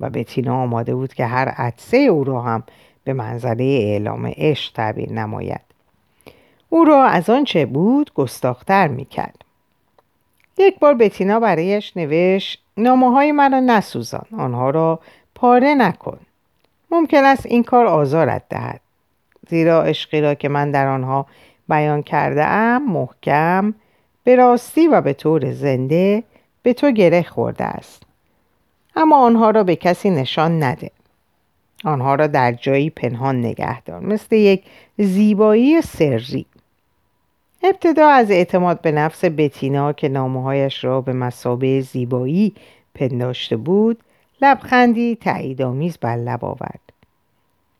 و 0.01 0.11
بتینا 0.11 0.63
آماده 0.63 0.95
بود 0.95 1.15
که 1.15 1.27
هر 1.27 1.49
عدسه 1.49 1.97
او 1.97 2.25
را 2.25 2.41
هم 2.41 2.63
به 3.05 3.13
منظره 3.13 3.65
اعلام 3.65 4.33
عشق 4.37 4.73
تعبیر 4.73 5.13
نماید. 5.13 5.61
او 6.69 6.85
را 6.85 7.05
از 7.05 7.31
آنچه 7.31 7.67
بود 7.67 8.15
گستاختر 8.15 8.89
می‌کرد. 8.89 9.45
یک 10.59 10.79
بار 10.79 10.95
بتینا 10.95 11.41
برایش 11.41 11.97
نوشت 11.97 12.63
نامه 12.77 13.11
های 13.11 13.33
مرا 13.33 13.61
نسوزان 13.61 14.27
آنها 14.39 14.71
را 14.71 15.01
پاره 15.35 15.75
نکن. 15.75 16.19
ممکن 16.93 17.25
است 17.25 17.47
این 17.47 17.63
کار 17.63 17.87
آزارت 17.87 18.43
دهد. 18.51 18.81
زیرا 19.49 19.83
عشقی 19.83 20.21
را 20.21 20.35
که 20.35 20.49
من 20.49 20.71
در 20.71 20.87
آنها 20.87 21.27
بیان 21.69 22.03
کرده 22.03 22.45
ام 22.45 22.93
محکم 22.93 23.75
به 24.25 24.37
راستی 24.37 24.89
و 24.89 25.01
به 25.01 25.13
طور 25.13 25.53
زنده 25.53 26.23
به 26.63 26.73
تو 26.73 26.91
گره 26.91 27.23
خورده 27.23 27.65
است. 27.65 28.03
اما 28.97 29.27
آنها 29.27 29.51
را 29.51 29.65
به 29.65 29.77
کسی 29.77 30.11
نشان 30.11 30.63
نده. 30.63 30.91
آنها 31.85 32.15
را 32.15 32.27
در 32.27 32.53
جایی 32.53 32.91
پنهان 32.91 33.39
نگه 33.39 33.83
دار 33.83 34.01
مثل 34.01 34.37
یک 34.37 34.65
زیبایی 34.99 35.83
سری. 35.83 36.47
ابتدا 37.63 38.09
از 38.09 38.31
اعتماد 38.31 38.81
به 38.81 38.93
نفس 38.93 39.25
بتینا 39.25 39.93
که 39.93 40.09
نامههایش 40.09 40.85
را 40.85 41.01
به 41.01 41.13
مسابه 41.13 41.81
زیبایی 41.81 42.55
پنداشته 42.95 43.57
بود 43.57 43.99
لبخندی 44.43 45.17
تاییدآمیز 45.17 45.99
بر 45.99 46.17
لب 46.17 46.45
آورد. 46.45 46.82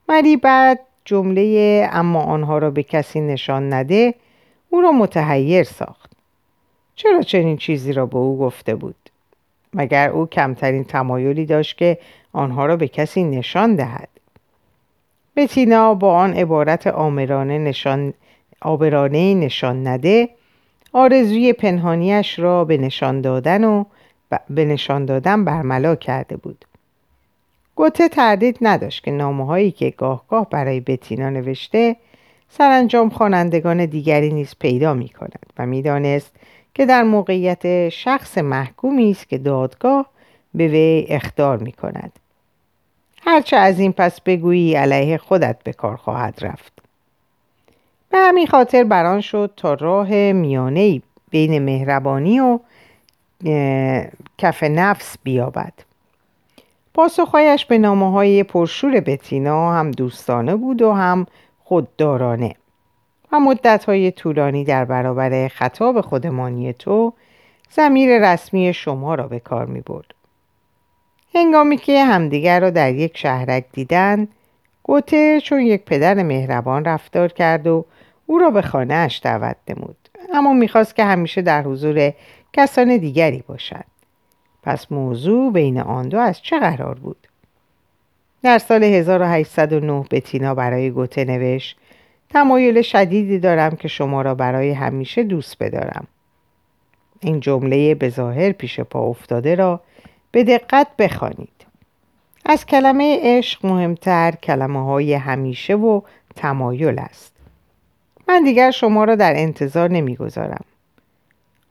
ولی 0.09 0.37
بعد 0.37 0.81
جمله 1.05 1.89
اما 1.93 2.21
آنها 2.21 2.59
را 2.59 2.71
به 2.71 2.83
کسی 2.83 3.21
نشان 3.21 3.73
نده 3.73 4.15
او 4.71 4.81
را 4.81 4.93
متحیر 4.93 5.63
ساخت. 5.63 6.13
چرا 6.95 7.23
چنین 7.23 7.57
چیزی 7.57 7.93
را 7.93 8.07
به 8.07 8.17
او 8.17 8.39
گفته 8.39 8.75
بود؟ 8.75 8.95
مگر 9.75 10.11
او 10.11 10.27
کمترین 10.27 10.85
تمایلی 10.85 11.47
داشت 11.47 11.79
که 11.79 11.99
آنها 12.33 12.67
را 12.67 12.77
به 12.77 12.89
کسی 12.89 13.25
نشان 13.25 13.75
دهد؟ 13.75 14.09
بتینا 15.37 15.95
با 15.95 16.17
آن 16.17 16.35
عبارت 16.35 16.87
آمرانه 16.87 17.59
نشان 17.59 18.15
آبرانه 18.61 19.35
نشان 19.35 19.87
نده 19.87 20.29
آرزوی 20.93 21.53
پنهانیش 21.53 22.39
را 22.39 22.65
به 22.65 22.77
نشان 22.77 23.21
دادن 23.21 23.65
و 23.65 23.85
به 24.51 24.65
نشان 24.65 25.05
دادن 25.05 25.45
برملا 25.45 25.95
کرده 25.95 26.37
بود. 26.37 26.65
گوته 27.83 28.09
تردید 28.09 28.59
نداشت 28.61 29.05
که 29.05 29.11
نامه 29.11 29.47
هایی 29.47 29.71
که 29.71 29.91
گاه 29.91 30.51
برای 30.51 30.81
بتینا 30.81 31.31
نوشته 31.31 31.97
سرانجام 32.49 33.11
خوانندگان 33.11 33.87
دیگری 33.87 34.33
نیز 34.33 34.55
پیدا 34.61 34.95
می 34.95 35.09
کند 35.09 35.47
و 35.59 35.67
می‌دانست 35.67 36.31
که 36.75 36.87
در 36.87 37.03
موقعیت 37.03 37.89
شخص 37.89 38.39
محکومی 38.39 39.11
است 39.11 39.29
که 39.29 39.39
دادگاه 39.39 40.07
به 40.55 40.69
وی 40.69 41.07
اختار 41.09 41.59
می 41.59 41.73
کند. 41.73 42.13
هرچه 43.23 43.57
از 43.57 43.81
این 43.81 43.93
پس 43.93 44.21
بگویی 44.21 44.75
علیه 44.75 45.19
خودت 45.19 45.57
به 45.65 45.73
کار 45.73 45.97
خواهد 45.97 46.39
رفت. 46.43 46.73
به 48.11 48.19
همین 48.19 48.47
خاطر 48.47 48.85
بران 48.85 49.21
شد 49.21 49.51
تا 49.57 49.75
راه 49.75 50.33
میانه 50.33 51.03
بین 51.31 51.59
مهربانی 51.59 52.41
و 52.41 52.59
کف 54.39 54.63
نفس 54.63 55.17
بیابد. 55.23 55.73
پاسخهایش 56.95 57.67
به 57.67 57.79
نامه 57.79 58.13
های 58.13 58.43
پرشور 58.43 59.01
بتینا 59.01 59.73
هم 59.73 59.91
دوستانه 59.91 60.57
بود 60.57 60.83
و 60.83 60.93
هم 60.93 61.27
خوددارانه. 61.65 62.55
و 63.33 63.41
مدتهای 63.41 64.11
طولانی 64.11 64.65
در 64.65 64.85
برابر 64.85 65.49
خطاب 65.49 66.01
خودمانی 66.01 66.73
تو 66.73 67.13
زمیر 67.71 68.33
رسمی 68.33 68.75
شما 68.75 69.15
را 69.15 69.27
به 69.29 69.41
کار 69.41 69.67
می 69.67 69.81
برد. 69.81 70.15
هنگامی 71.35 71.77
که 71.77 72.05
همدیگر 72.05 72.61
را 72.61 72.71
در 72.71 72.95
یک 72.95 73.19
شهرک 73.19 73.65
دیدن 73.73 74.29
گوته 74.83 75.41
چون 75.41 75.61
یک 75.61 75.85
پدر 75.85 76.23
مهربان 76.23 76.85
رفتار 76.85 77.29
کرد 77.29 77.67
و 77.67 77.85
او 78.27 78.39
را 78.39 78.51
به 78.51 78.63
خانهاش 78.63 79.21
دعوت 79.25 79.57
نمود. 79.69 80.09
اما 80.35 80.53
می‌خواست 80.53 80.97
که 80.97 81.05
همیشه 81.05 81.43
در 81.43 81.63
حضور 81.63 82.13
کسان 82.53 82.97
دیگری 82.97 83.45
باشد. 83.49 83.92
پس 84.63 84.93
موضوع 84.93 85.53
بین 85.53 85.81
آن 85.81 86.09
دو 86.09 86.19
از 86.19 86.43
چه 86.43 86.59
قرار 86.59 86.95
بود؟ 86.95 87.29
در 88.43 88.59
سال 88.59 88.85
1809 88.85 90.05
بتینا 90.11 90.55
برای 90.55 90.91
گوته 90.91 91.25
نوشت 91.25 91.77
تمایل 92.31 92.83
شدیدی 92.83 93.39
دارم 93.39 93.77
که 93.77 93.89
شما 93.89 94.23
را 94.23 94.35
برای 94.35 94.71
همیشه 94.71 95.23
دوست 95.23 95.63
بدارم. 95.63 96.07
این 97.21 97.41
جمله 97.41 97.95
به 97.95 98.09
ظاهر 98.09 98.53
پیش 98.53 98.81
پا 98.81 99.01
افتاده 99.01 99.55
را 99.55 99.81
به 100.31 100.45
دقت 100.45 100.87
بخوانید. 100.99 101.67
از 102.45 102.67
کلمه 102.67 103.19
عشق 103.23 103.67
مهمتر 103.67 104.31
کلمه 104.31 104.85
های 104.85 105.15
همیشه 105.15 105.75
و 105.75 106.01
تمایل 106.37 106.99
است. 106.99 107.33
من 108.29 108.45
دیگر 108.45 108.71
شما 108.71 109.05
را 109.05 109.15
در 109.15 109.33
انتظار 109.37 109.91
نمی‌گذارم. 109.91 110.65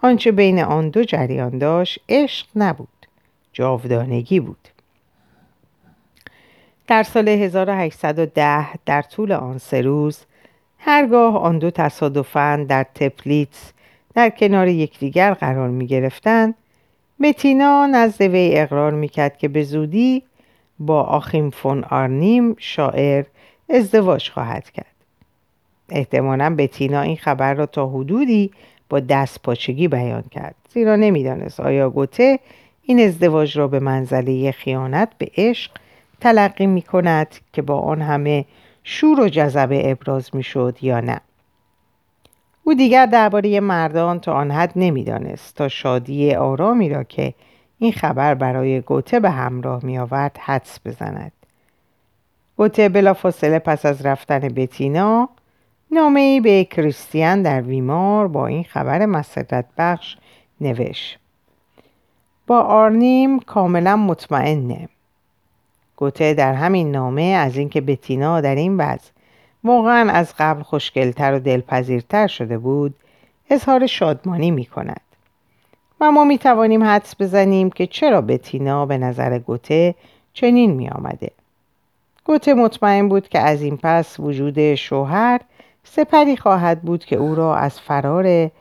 آنچه 0.03 0.31
بین 0.31 0.59
آن 0.59 0.89
دو 0.89 1.03
جریان 1.03 1.57
داشت 1.57 1.99
عشق 2.09 2.47
نبود 2.55 2.87
جاودانگی 3.53 4.39
بود. 4.39 4.67
در 6.87 7.03
سال 7.03 7.29
1810 7.29 8.67
در 8.85 9.01
طول 9.01 9.31
آن 9.31 9.57
سه 9.57 9.81
روز 9.81 10.19
هرگاه 10.77 11.37
آن 11.37 11.59
دو 11.59 11.71
تصادفاً 11.71 12.65
در 12.69 12.85
تپلیتس 12.95 13.71
در 14.13 14.29
کنار 14.29 14.67
یکدیگر 14.67 15.33
قرار 15.33 15.69
می 15.69 15.87
گرفتند 15.87 16.55
بتینا 17.21 17.85
نزد 17.85 18.21
وی 18.21 18.51
اقرار 18.53 18.91
می 18.91 19.09
کرد 19.09 19.37
که 19.37 19.47
به 19.47 19.63
زودی 19.63 20.23
با 20.79 21.03
آخیم 21.03 21.49
فون 21.49 21.83
آرنیم 21.83 22.55
شاعر 22.59 23.25
ازدواج 23.69 24.29
خواهد 24.29 24.69
کرد. 24.69 24.85
احتمالا 25.89 26.55
بتینا 26.57 27.01
این 27.01 27.17
خبر 27.17 27.53
را 27.53 27.65
تا 27.65 27.87
حدودی 27.87 28.51
با 28.91 28.99
دست 28.99 29.41
پاچگی 29.43 29.87
بیان 29.87 30.23
کرد. 30.31 30.55
زیرا 30.69 30.95
نمی‌دانست 30.95 31.59
آیا 31.59 31.89
گوته 31.89 32.39
این 32.81 32.99
ازدواج 32.99 33.57
را 33.57 33.67
به 33.67 33.79
منزله 33.79 34.51
خیانت 34.51 35.09
به 35.17 35.31
عشق 35.37 35.71
تلقی 36.19 36.67
می 36.67 36.81
کند 36.81 37.35
که 37.53 37.61
با 37.61 37.79
آن 37.79 38.01
همه 38.01 38.45
شور 38.83 39.19
و 39.19 39.29
جذبه 39.29 39.91
ابراز 39.91 40.35
می 40.35 40.43
شد 40.43 40.77
یا 40.81 40.99
نه. 40.99 41.21
او 42.63 42.73
دیگر 42.73 43.05
درباره 43.05 43.59
مردان 43.59 44.19
تا 44.19 44.33
آن 44.33 44.51
حد 44.51 44.71
نمی‌دانست 44.75 45.55
تا 45.55 45.67
شادی 45.67 46.35
آرامی 46.35 46.89
را 46.89 47.03
که 47.03 47.33
این 47.79 47.91
خبر 47.91 48.33
برای 48.33 48.81
گوته 48.81 49.19
به 49.19 49.29
همراه 49.29 49.85
می 49.85 49.99
آورد 49.99 50.37
حدس 50.37 50.79
بزند. 50.85 51.31
گوته 52.57 52.89
بلافاصله 52.89 53.59
پس 53.59 53.85
از 53.85 54.05
رفتن 54.05 54.39
بتینا 54.39 55.29
نامه 55.93 56.41
به 56.41 56.63
کریستیان 56.63 57.41
در 57.41 57.61
ویمار 57.61 58.27
با 58.27 58.47
این 58.47 58.63
خبر 58.63 59.05
مسرت 59.05 59.65
بخش 59.77 60.17
نوشت. 60.61 61.19
با 62.47 62.59
آرنیم 62.59 63.39
کاملا 63.39 63.95
مطمئنه. 63.95 64.89
گوته 65.95 66.33
در 66.33 66.53
همین 66.53 66.91
نامه 66.91 67.21
از 67.21 67.57
اینکه 67.57 67.81
بتینا 67.81 68.41
در 68.41 68.55
این 68.55 68.77
وضع 68.77 69.11
واقعا 69.63 70.11
از 70.11 70.33
قبل 70.39 70.61
خوشگلتر 70.61 71.33
و 71.33 71.39
دلپذیرتر 71.39 72.27
شده 72.27 72.57
بود 72.57 72.95
اظهار 73.49 73.87
شادمانی 73.87 74.51
می 74.51 74.65
کند 74.65 75.01
و 76.01 76.11
ما 76.11 76.23
می 76.23 76.37
توانیم 76.37 76.83
حدس 76.83 77.15
بزنیم 77.19 77.69
که 77.69 77.87
چرا 77.87 78.21
بتینا 78.21 78.85
به 78.85 78.97
نظر 78.97 79.39
گوته 79.39 79.95
چنین 80.33 80.71
می 80.71 80.89
آمده. 80.89 81.31
گوته 82.23 82.53
مطمئن 82.53 83.09
بود 83.09 83.29
که 83.29 83.39
از 83.39 83.61
این 83.61 83.79
پس 83.83 84.19
وجود 84.19 84.75
شوهر 84.75 85.41
سپری 85.83 86.37
خواهد 86.37 86.81
بود 86.81 87.05
که 87.05 87.15
او 87.15 87.35
را 87.35 87.55
از 87.55 87.79
فرار 87.79 88.51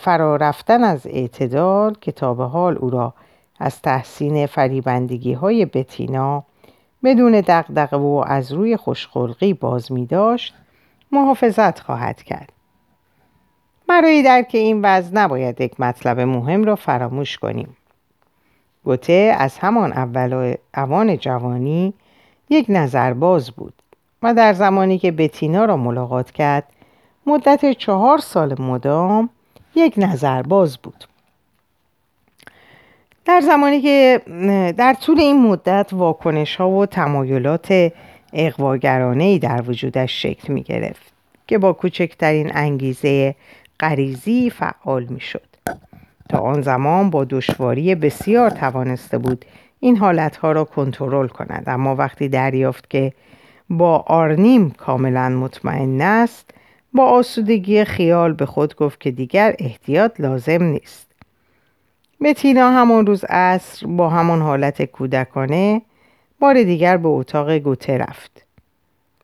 فرار 0.00 0.38
رفتن 0.42 0.84
از 0.84 1.06
اعتدال 1.06 1.94
کتاب 1.94 2.42
حال 2.42 2.76
او 2.78 2.90
را 2.90 3.14
از 3.58 3.82
تحسین 3.82 4.46
فریبندگی 4.46 5.32
های 5.32 5.64
بتینا 5.64 6.44
بدون 7.04 7.32
دقدقه 7.32 7.96
و 7.96 8.24
از 8.26 8.52
روی 8.52 8.76
خوشخلقی 8.76 9.54
باز 9.54 9.92
می 9.92 10.06
داشت 10.06 10.54
محافظت 11.12 11.80
خواهد 11.80 12.22
کرد. 12.22 12.52
برای 13.88 14.22
درک 14.22 14.50
این 14.52 14.80
وضع 14.82 15.10
نباید 15.14 15.60
یک 15.60 15.80
مطلب 15.80 16.20
مهم 16.20 16.64
را 16.64 16.76
فراموش 16.76 17.38
کنیم. 17.38 17.76
گوته 18.84 19.36
از 19.38 19.58
همان 19.58 19.92
اول 19.92 20.54
اوان 20.76 21.18
جوانی 21.18 21.94
یک 22.50 22.66
نظرباز 22.68 23.50
بود 23.50 23.74
و 24.22 24.34
در 24.34 24.52
زمانی 24.52 24.98
که 24.98 25.12
بتینا 25.12 25.64
را 25.64 25.76
ملاقات 25.76 26.30
کرد 26.30 26.64
مدت 27.26 27.72
چهار 27.72 28.18
سال 28.18 28.62
مدام 28.62 29.30
یک 29.74 29.94
نظرباز 29.96 30.78
بود. 30.78 31.04
در 33.24 33.40
زمانی 33.40 33.80
که 33.80 34.20
در 34.76 34.94
طول 34.94 35.20
این 35.20 35.42
مدت 35.42 35.88
واکنش 35.92 36.56
ها 36.56 36.70
و 36.70 36.86
تمایلات 36.86 37.92
اقواگرانه 38.32 39.24
ای 39.24 39.38
در 39.38 39.62
وجودش 39.66 40.22
شکل 40.22 40.52
می 40.52 40.62
گرفت 40.62 41.12
که 41.46 41.58
با 41.58 41.72
کوچکترین 41.72 42.50
انگیزه 42.54 43.34
غریزی 43.80 44.50
فعال 44.50 45.04
می 45.04 45.20
شد. 45.20 45.42
تا 46.28 46.38
آن 46.38 46.62
زمان 46.62 47.10
با 47.10 47.24
دشواری 47.24 47.94
بسیار 47.94 48.50
توانسته 48.50 49.18
بود 49.18 49.44
این 49.80 49.96
حالتها 49.96 50.52
را 50.52 50.64
کنترل 50.64 51.28
کند 51.28 51.64
اما 51.66 51.96
وقتی 51.96 52.28
دریافت 52.28 52.90
که 52.90 53.12
با 53.70 54.04
آرنیم 54.06 54.70
کاملا 54.70 55.28
مطمئن 55.28 56.00
است. 56.00 56.50
با 56.92 57.04
آسودگی 57.04 57.84
خیال 57.84 58.32
به 58.32 58.46
خود 58.46 58.76
گفت 58.76 59.00
که 59.00 59.10
دیگر 59.10 59.56
احتیاط 59.58 60.20
لازم 60.20 60.62
نیست. 60.62 61.06
متینا 62.20 62.70
همان 62.70 63.06
روز 63.06 63.24
عصر 63.24 63.86
با 63.86 64.08
همان 64.08 64.42
حالت 64.42 64.82
کودکانه 64.82 65.82
بار 66.40 66.62
دیگر 66.62 66.96
به 66.96 67.08
اتاق 67.08 67.58
گوته 67.58 67.98
رفت. 67.98 68.46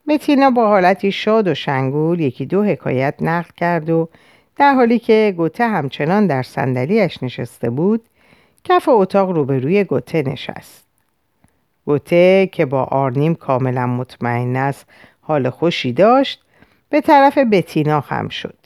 متینا 0.06 0.50
با 0.50 0.68
حالتی 0.68 1.12
شاد 1.12 1.48
و 1.48 1.54
شنگول 1.54 2.20
یکی 2.20 2.46
دو 2.46 2.62
حکایت 2.62 3.14
نقل 3.20 3.50
کرد 3.56 3.90
و 3.90 4.09
در 4.56 4.74
حالی 4.74 4.98
که 4.98 5.35
گوته 5.37 5.68
همچنان 5.68 6.26
در 6.26 6.42
صندلیاش 6.42 7.22
نشسته 7.22 7.70
بود 7.70 8.04
کف 8.64 8.88
اتاق 8.88 9.30
روبروی 9.30 9.85
گوته 9.85 10.22
نشست. 10.22 10.86
گوته 11.87 12.49
که 12.53 12.66
با 12.66 12.85
آرنیم 12.85 13.35
کاملا 13.35 13.87
مطمئن 13.87 14.57
است 14.57 14.87
حال 15.20 15.51
خوشی 15.51 15.92
داشت 15.92 16.42
به 16.90 17.01
طرف 17.01 17.38
بتینا 17.38 18.01
خم 18.01 18.29
شد. 18.29 18.59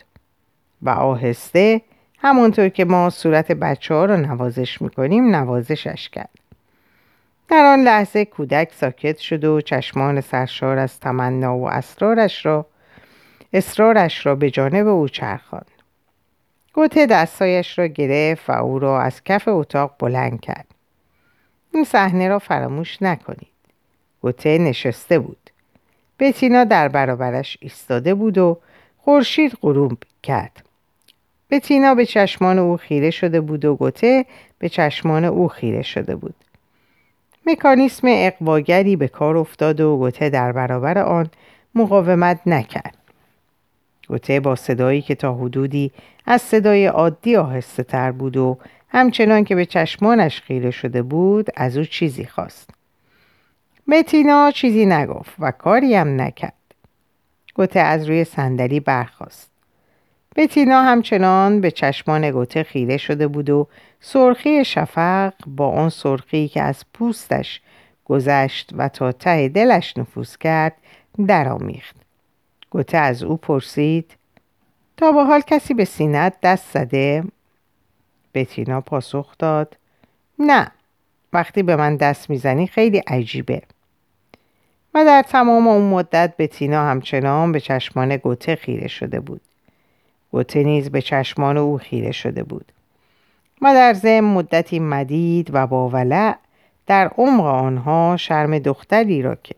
و 0.83 0.91
آهسته 0.91 1.83
همونطور 2.19 2.69
که 2.69 2.85
ما 2.85 3.11
صورت 3.11 3.53
بچه 3.53 3.95
ها 3.95 4.05
رو 4.05 4.17
نوازش 4.17 4.83
می‌کنیم 4.83 5.37
نوازشش 5.37 6.09
کرد. 6.09 6.31
در 7.49 7.65
آن 7.65 7.81
لحظه 7.81 8.25
کودک 8.25 8.73
ساکت 8.73 9.19
شد 9.19 9.45
و 9.45 9.61
چشمان 9.61 10.21
سرشار 10.21 10.79
از 10.79 11.01
تمنا 11.01 11.57
و 11.57 11.71
اسرارش 11.71 12.47
را 12.47 12.67
اصرارش 13.53 14.27
را 14.27 14.35
به 14.35 14.51
جانب 14.51 14.87
او 14.87 15.09
چرخاند. 15.09 15.71
گوته 16.75 17.07
دستایش 17.07 17.79
را 17.79 17.87
گرفت 17.87 18.51
و 18.51 18.53
او 18.53 18.79
را 18.79 19.01
از 19.01 19.25
کف 19.25 19.49
اتاق 19.49 19.95
بلند 19.99 20.41
کرد. 20.41 20.67
این 21.75 21.85
صحنه 21.85 22.29
را 22.29 22.39
فراموش 22.39 23.03
نکنید. 23.03 23.49
گوته 24.21 24.59
نشسته 24.59 25.19
بود. 25.19 25.51
بتینا 26.19 26.65
در 26.65 26.89
برابرش 26.89 27.57
ایستاده 27.61 28.15
بود 28.15 28.39
و 28.39 28.59
خورشید 28.99 29.59
غروب 29.63 29.99
کرد. 30.23 30.65
بتینا 31.51 31.95
به 31.95 32.07
چشمان 32.07 32.59
او 32.59 32.77
خیره 32.77 33.11
شده 33.11 33.41
بود 33.41 33.65
و 33.65 33.77
گوته 33.77 34.27
به 34.59 34.69
چشمان 34.69 35.25
او 35.25 35.49
خیره 35.49 35.83
شده 35.83 36.17
بود. 36.17 36.35
مکانیسم 37.47 38.07
اقواگری 38.11 38.97
به 38.97 39.09
کار 39.09 39.37
افتاد 39.37 39.81
و 39.81 39.97
گوته 39.97 40.31
در 40.31 40.53
برابر 40.53 40.99
آن 40.99 41.31
مقاومت 41.75 42.41
نکرد. 42.47 42.97
گوته 44.09 44.41
با 44.41 44.57
صدایی 44.57 45.03
که 45.03 45.15
تا 45.15 45.35
حدودی 45.35 45.93
از 46.27 46.43
صدای 46.43 46.87
عادی 46.87 47.37
آهسته 47.37 47.83
تر 47.83 48.13
بود 48.13 48.37
و 48.37 48.59
همچنان 48.93 49.45
که 49.45 49.55
به 49.55 49.67
چشمانش 49.67 50.41
خیره 50.41 50.71
شده 50.71 51.03
بود 51.03 51.47
از 51.57 51.77
او 51.77 51.85
چیزی 51.85 52.25
خواست. 52.25 52.71
متینا 53.87 54.51
چیزی 54.51 54.87
نگفت 54.87 55.35
و 55.39 55.51
کاری 55.51 55.95
هم 55.95 56.21
نکرد. 56.21 56.53
گوته 57.55 57.81
از 57.81 58.09
روی 58.09 58.25
صندلی 58.25 58.81
برخاست. 58.81 59.51
بتینا 60.37 60.83
همچنان 60.83 61.61
به 61.61 61.71
چشمان 61.71 62.31
گوته 62.31 62.63
خیره 62.63 62.97
شده 62.97 63.29
بود 63.29 63.51
و 63.51 63.69
سرخی 64.01 64.65
شفق 64.65 65.33
با 65.47 65.71
آن 65.71 65.89
سرخی 65.89 66.49
که 66.49 66.63
از 66.63 66.85
پوستش 66.95 67.61
گذشت 68.05 68.71
و 68.77 68.89
تا 68.89 69.13
ته 69.13 69.49
دلش 69.49 69.97
نفوذ 69.97 70.37
کرد 70.37 70.77
درآمیخت. 71.27 71.97
گوته 72.71 72.99
از 72.99 73.23
او 73.23 73.37
پرسید 73.37 74.11
تا 74.97 75.13
به 75.13 75.25
حال 75.25 75.41
کسی 75.41 75.75
به 75.75 75.85
سینت 75.85 76.35
دست 76.43 76.73
زده؟ 76.73 77.25
بتینا 78.35 78.81
پاسخ 78.81 79.39
داد. 79.39 79.77
نه 80.39 80.71
وقتی 81.33 81.63
به 81.63 81.77
من 81.77 81.97
دست 81.97 82.31
می‌زنی 82.31 82.67
خیلی 82.67 82.99
عجیبه. 82.99 83.63
و 84.95 85.05
در 85.05 85.23
تمام 85.23 85.69
اون 85.69 85.91
مدت 85.91 86.35
بتینا 86.39 86.85
همچنان 86.85 87.53
به 87.53 87.61
چشمان 87.61 88.17
گوته 88.17 88.57
خیره 88.57 88.89
شده 88.89 89.21
بود. 89.21 89.41
گوته 90.33 90.63
نیز 90.63 90.91
به 90.91 91.03
چشمان 91.03 91.57
او 91.57 91.79
خیره 91.79 92.13
شده 92.13 92.43
بود. 92.43 92.73
و 93.63 93.75
در 93.75 93.93
ضمن 93.93 94.21
مدتی 94.21 94.79
مدید 94.79 95.51
و 95.53 95.67
با 95.67 95.89
ولع 95.89 96.37
در 96.87 97.09
عمق 97.19 97.45
آنها 97.45 98.17
شرم 98.17 98.59
دختری 98.59 99.23
را 99.23 99.35
که 99.35 99.55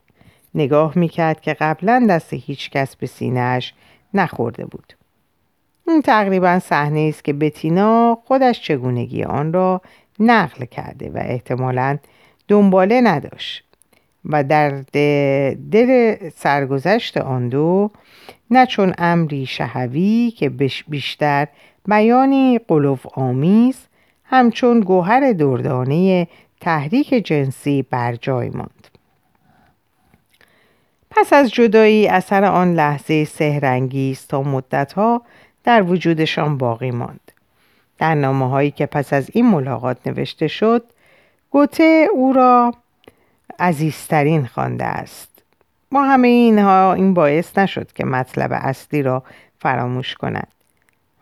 نگاه 0.55 0.99
می‌کرد 0.99 1.41
که 1.41 1.55
قبلا 1.55 2.07
دست 2.11 2.33
هیچ 2.33 2.71
کس 2.71 2.97
به 2.97 3.07
سینهش 3.07 3.75
نخورده 4.15 4.65
بود. 4.65 4.93
این 5.89 6.03
تقریبا 6.03 6.59
صحنه 6.59 7.01
است 7.01 7.25
که 7.25 7.33
بتینا 7.33 8.19
خودش 8.25 8.63
چگونگی 8.63 9.25
آن 9.25 9.53
را 9.53 9.81
نقل 10.21 10.65
کرده 10.65 11.11
و 11.11 11.19
احتمالا 11.25 11.99
دنباله 12.49 13.01
نداشت 13.01 13.65
و 14.25 14.45
در 14.45 14.71
دل 15.71 16.17
سرگذشت 16.37 17.17
آن 17.17 17.49
دو 17.49 17.91
نه 18.51 18.67
چون 18.67 18.95
امری 18.99 19.47
شهوی 19.47 20.33
که 20.37 20.51
بیشتر 20.89 21.49
بیانی 21.89 22.61
قلوف 22.69 23.07
آمیز 23.19 23.77
همچون 24.25 24.81
گوهر 24.81 25.33
دردانه 25.33 26.29
تحریک 26.61 27.09
جنسی 27.15 27.83
بر 27.91 28.17
جای 28.17 28.51
ماند. 28.51 28.89
پس 31.11 31.33
از 31.33 31.51
جدایی 31.51 32.09
اثر 32.09 32.45
آن 32.45 32.75
لحظه 32.75 33.25
سهرنگیز 33.25 34.27
تا 34.27 34.43
مدتها 34.43 35.23
در 35.65 35.83
وجودشان 35.83 36.59
باقی 36.59 36.91
ماند. 36.91 37.33
در 37.99 38.15
نامه 38.15 38.49
هایی 38.49 38.71
که 38.71 38.87
پس 38.87 39.13
از 39.13 39.31
این 39.33 39.47
ملاقات 39.47 40.07
نوشته 40.07 40.49
شد 40.49 40.85
گوته 41.51 42.09
او 42.15 42.33
را 42.33 42.75
عزیزترین 43.59 44.47
خوانده 44.47 44.85
است. 44.85 45.43
با 45.91 46.03
همه 46.03 46.29
اینها 46.29 46.93
این 46.93 47.15
باعث 47.15 47.59
نشد 47.59 47.93
که 47.93 48.05
مطلب 48.05 48.51
اصلی 48.53 49.03
را 49.03 49.23
فراموش 49.59 50.15
کند 50.15 50.49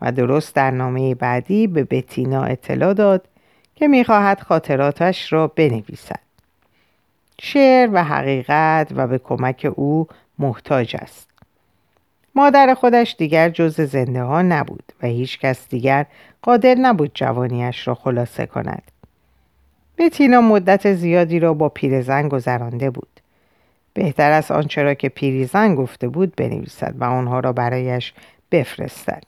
و 0.01 0.11
درست 0.11 0.55
در 0.55 0.71
نامه 0.71 1.15
بعدی 1.15 1.67
به 1.67 1.83
بتینا 1.83 2.43
اطلاع 2.43 2.93
داد 2.93 3.27
که 3.75 3.87
می‌خواهد 3.87 4.39
خاطراتش 4.39 5.33
را 5.33 5.47
بنویسد. 5.47 6.19
شعر 7.41 7.89
و 7.93 8.03
حقیقت 8.03 8.91
و 8.95 9.07
به 9.07 9.17
کمک 9.17 9.71
او 9.75 10.07
محتاج 10.39 10.95
است. 10.99 11.30
مادر 12.35 12.73
خودش 12.73 13.15
دیگر 13.17 13.49
جز 13.49 13.81
زنده 13.81 14.23
ها 14.23 14.41
نبود 14.41 14.83
و 15.03 15.07
هیچ 15.07 15.39
کس 15.39 15.69
دیگر 15.69 16.05
قادر 16.41 16.75
نبود 16.75 17.11
جوانیش 17.13 17.87
را 17.87 17.95
خلاصه 17.95 18.45
کند. 18.45 18.83
بتینا 19.97 20.41
مدت 20.41 20.93
زیادی 20.93 21.39
را 21.39 21.53
با 21.53 21.69
پیرزن 21.69 22.27
گذرانده 22.27 22.89
بود. 22.89 23.19
بهتر 23.93 24.31
از 24.31 24.51
آنچه 24.51 24.83
را 24.83 24.93
که 24.93 25.09
پیریزن 25.09 25.75
گفته 25.75 26.07
بود 26.07 26.35
بنویسد 26.35 26.95
و 26.99 27.03
آنها 27.03 27.39
را 27.39 27.53
برایش 27.53 28.13
بفرستد. 28.51 29.23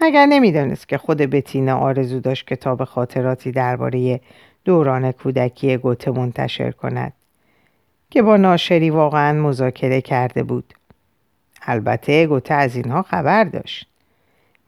مگر 0.00 0.26
نمی‌دانست 0.26 0.88
که 0.88 0.98
خود 0.98 1.18
بتینا 1.18 1.78
آرزو 1.78 2.20
داشت 2.20 2.46
کتاب 2.46 2.84
خاطراتی 2.84 3.52
درباره 3.52 4.20
دوران 4.64 5.12
کودکی 5.12 5.76
گوته 5.76 6.10
منتشر 6.10 6.70
کند 6.70 7.12
که 8.10 8.22
با 8.22 8.36
ناشری 8.36 8.90
واقعا 8.90 9.32
مذاکره 9.32 10.00
کرده 10.00 10.42
بود. 10.42 10.74
البته 11.66 12.26
گوته 12.26 12.54
از 12.54 12.76
اینها 12.76 13.02
خبر 13.02 13.44
داشت. 13.44 13.86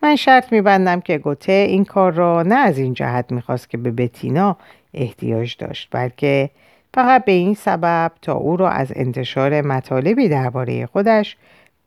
من 0.03 0.17
شرط 0.17 0.53
میبندم 0.53 1.01
که 1.01 1.19
گوته 1.19 1.53
این 1.53 1.85
کار 1.85 2.13
را 2.13 2.43
نه 2.43 2.55
از 2.55 2.79
این 2.79 2.95
جهت 2.95 3.33
می‌خواست 3.33 3.71
که 3.71 3.79
به 3.79 3.91
بتینا 3.91 4.57
احتیاج 4.95 5.57
داشت 5.59 5.89
بلکه 5.91 6.51
فقط 6.95 7.25
به 7.25 7.33
این 7.33 7.55
سبب 7.55 8.13
تا 8.23 8.33
او 8.33 8.57
را 8.57 8.71
از 8.71 8.93
انتشار 8.97 9.61
مطالبی 9.61 10.29
درباره 10.29 10.87
خودش 10.87 11.37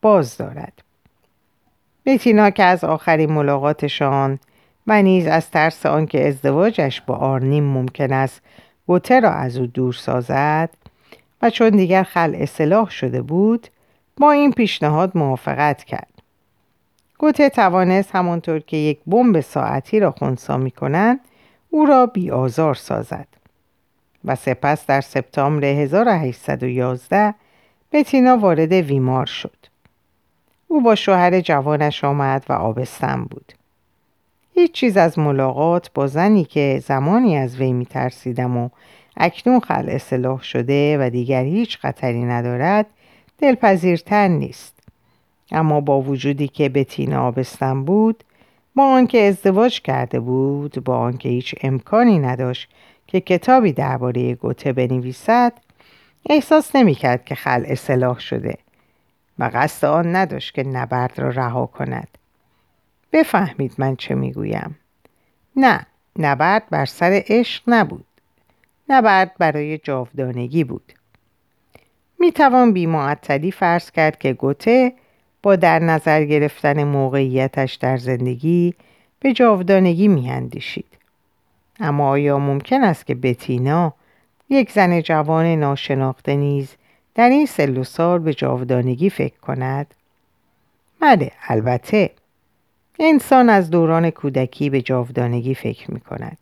باز 0.01 0.37
دارد. 0.37 0.73
بتینا 2.05 2.49
که 2.49 2.63
از 2.63 2.83
آخرین 2.83 3.31
ملاقاتشان 3.31 4.39
و 4.87 5.01
نیز 5.01 5.27
از 5.27 5.51
ترس 5.51 5.85
آنکه 5.85 6.27
ازدواجش 6.27 7.01
با 7.01 7.15
آرنیم 7.15 7.63
ممکن 7.63 8.13
است 8.13 8.41
گوته 8.87 9.19
را 9.19 9.31
از 9.31 9.57
او 9.57 9.65
دور 9.65 9.93
سازد 9.93 10.69
و 11.41 11.49
چون 11.49 11.69
دیگر 11.69 12.03
خل 12.03 12.35
اصلاح 12.35 12.89
شده 12.89 13.21
بود 13.21 13.67
با 14.17 14.31
این 14.31 14.51
پیشنهاد 14.51 15.11
موافقت 15.17 15.83
کرد. 15.83 16.13
گوته 17.17 17.49
توانست 17.49 18.15
همانطور 18.15 18.59
که 18.59 18.77
یک 18.77 18.99
بمب 19.07 19.39
ساعتی 19.39 19.99
را 19.99 20.11
خونسا 20.11 20.57
می 20.57 20.71
کنند 20.71 21.19
او 21.69 21.85
را 21.85 22.05
بی 22.05 22.31
آزار 22.31 22.75
سازد. 22.75 23.27
و 24.25 24.35
سپس 24.35 24.85
در 24.85 25.01
سپتامبر 25.01 25.65
1811 25.65 27.33
بتینا 27.91 28.37
وارد 28.37 28.71
ویمار 28.73 29.25
شد. 29.25 29.57
او 30.67 30.81
با 30.81 30.95
شوهر 30.95 31.41
جوانش 31.41 32.03
آمد 32.03 32.45
و 32.49 32.53
آبستن 32.53 33.23
بود. 33.23 33.53
هیچ 34.53 34.71
چیز 34.71 34.97
از 34.97 35.19
ملاقات 35.19 35.91
با 35.93 36.07
زنی 36.07 36.43
که 36.43 36.81
زمانی 36.85 37.37
از 37.37 37.57
وی 37.57 37.73
می 37.73 37.85
ترسیدم 37.85 38.57
و 38.57 38.69
اکنون 39.17 39.59
خل 39.59 39.89
اصلاح 39.89 40.43
شده 40.43 40.97
و 40.97 41.09
دیگر 41.09 41.43
هیچ 41.43 41.77
خطری 41.77 42.23
ندارد 42.23 42.85
دلپذیرتر 43.37 44.27
نیست. 44.27 44.73
اما 45.51 45.81
با 45.81 46.01
وجودی 46.01 46.47
که 46.47 46.69
بتینا 46.69 47.27
آبستن 47.27 47.83
بود 47.83 48.23
با 48.75 48.83
آنکه 48.83 49.27
ازدواج 49.27 49.81
کرده 49.81 50.19
بود 50.19 50.83
با 50.83 50.97
آنکه 50.97 51.29
هیچ 51.29 51.55
امکانی 51.61 52.19
نداشت 52.19 52.69
که 53.07 53.19
کتابی 53.19 53.73
درباره 53.73 54.35
گوته 54.35 54.73
بنویسد 54.73 55.53
احساس 56.29 56.75
نمی‌کرد 56.75 57.25
که 57.25 57.35
خل 57.35 57.63
اصلاح 57.67 58.19
شده 58.19 58.57
و 59.39 59.51
قصد 59.53 59.87
آن 59.87 60.15
نداشت 60.15 60.53
که 60.53 60.63
نبرد 60.63 61.19
را 61.19 61.29
رها 61.29 61.65
کند. 61.65 62.07
بفهمید 63.11 63.73
من 63.77 63.95
چه 63.95 64.15
می‌گویم. 64.15 64.75
نه 65.55 65.85
نبرد 66.19 66.63
بر 66.69 66.85
سر 66.85 67.23
عشق 67.27 67.63
نبود. 67.67 68.05
نبرد 68.89 69.31
برای 69.39 69.77
جاودانگی 69.77 70.63
بود. 70.63 70.93
می‌توان 72.19 72.73
بیمعطلی 72.73 73.51
فرض 73.51 73.91
کرد 73.91 74.19
که 74.19 74.33
گوته 74.33 74.93
با 75.43 75.55
در 75.55 75.79
نظر 75.79 76.23
گرفتن 76.23 76.83
موقعیتش 76.83 77.75
در 77.75 77.97
زندگی 77.97 78.73
به 79.19 79.33
جاودانگی 79.33 80.07
میاندیشید. 80.07 80.97
اما 81.79 82.09
آیا 82.09 82.39
ممکن 82.39 82.83
است 82.83 83.05
که 83.05 83.15
بتینا 83.15 83.93
یک 84.49 84.71
زن 84.71 85.01
جوان 85.01 85.45
ناشناخته 85.45 86.35
نیز 86.35 86.75
در 87.15 87.29
این 87.29 87.45
سل 87.45 87.83
سال 87.83 88.19
به 88.19 88.33
جاودانگی 88.33 89.09
فکر 89.09 89.39
کند؟ 89.39 89.93
بله 90.99 91.31
البته. 91.47 92.09
انسان 92.99 93.49
از 93.49 93.69
دوران 93.69 94.09
کودکی 94.09 94.69
به 94.69 94.81
جاودانگی 94.81 95.55
فکر 95.55 95.91
می 95.91 95.99
کند 95.99 96.37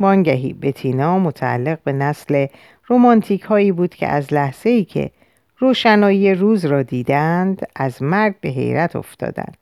وانگهی 0.00 0.52
بتینا 0.52 1.18
متعلق 1.18 1.78
به 1.84 1.92
نسل 1.92 2.46
رومانتیک 2.90 3.42
هایی 3.42 3.72
بود 3.72 3.94
که 3.94 4.08
از 4.08 4.32
لحظه 4.32 4.70
ای 4.70 4.84
که 4.84 5.10
روشنایی 5.58 6.34
روز 6.34 6.64
را 6.64 6.82
دیدند 6.82 7.66
از 7.76 8.02
مرگ 8.02 8.34
به 8.40 8.48
حیرت 8.48 8.96
افتادند. 8.96 9.56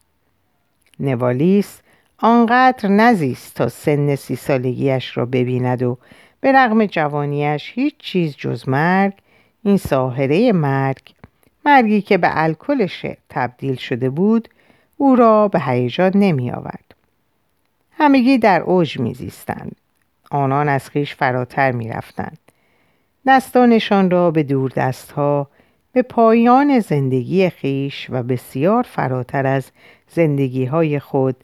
نوالیس 1.01 1.81
آنقدر 2.19 2.89
نزیست 2.89 3.55
تا 3.55 3.69
سن 3.69 4.15
سی 4.15 4.37
سالگیش 4.37 5.17
را 5.17 5.27
ببیند 5.27 5.83
و 5.83 5.99
به 6.41 6.53
رغم 6.53 6.87
جوانیش 6.87 7.73
هیچ 7.75 7.95
چیز 7.99 8.37
جز 8.37 8.69
مرگ 8.69 9.13
این 9.63 9.77
ساحره 9.77 10.53
مرگ 10.53 11.15
مرگی 11.67 12.03
که 12.03 12.19
به 12.19 12.29
الکل 12.33 12.87
تبدیل 13.29 13.75
شده 13.75 14.11
بود 14.11 14.49
او 14.97 15.17
را 15.17 15.49
به 15.49 15.61
هیجان 15.61 16.13
نمی 16.15 16.51
آورد. 16.51 16.95
همگی 17.93 18.39
در 18.39 18.61
اوج 18.61 18.99
میزیستند 19.01 19.77
آنان 20.31 20.69
از 20.69 20.91
خیش 20.91 21.15
فراتر 21.15 21.73
می 21.73 21.89
رفتند. 21.89 22.48
دستانشان 23.29 24.11
را 24.11 24.31
به 24.31 24.43
دور 24.43 24.71
دستها 24.71 25.49
به 25.93 26.03
پایان 26.03 26.79
زندگی 26.79 27.51
خیش 27.51 28.07
و 28.11 28.23
بسیار 28.23 28.83
فراتر 28.83 29.47
از 29.47 29.71
زندگی 30.09 30.65
های 30.65 30.99
خود 30.99 31.37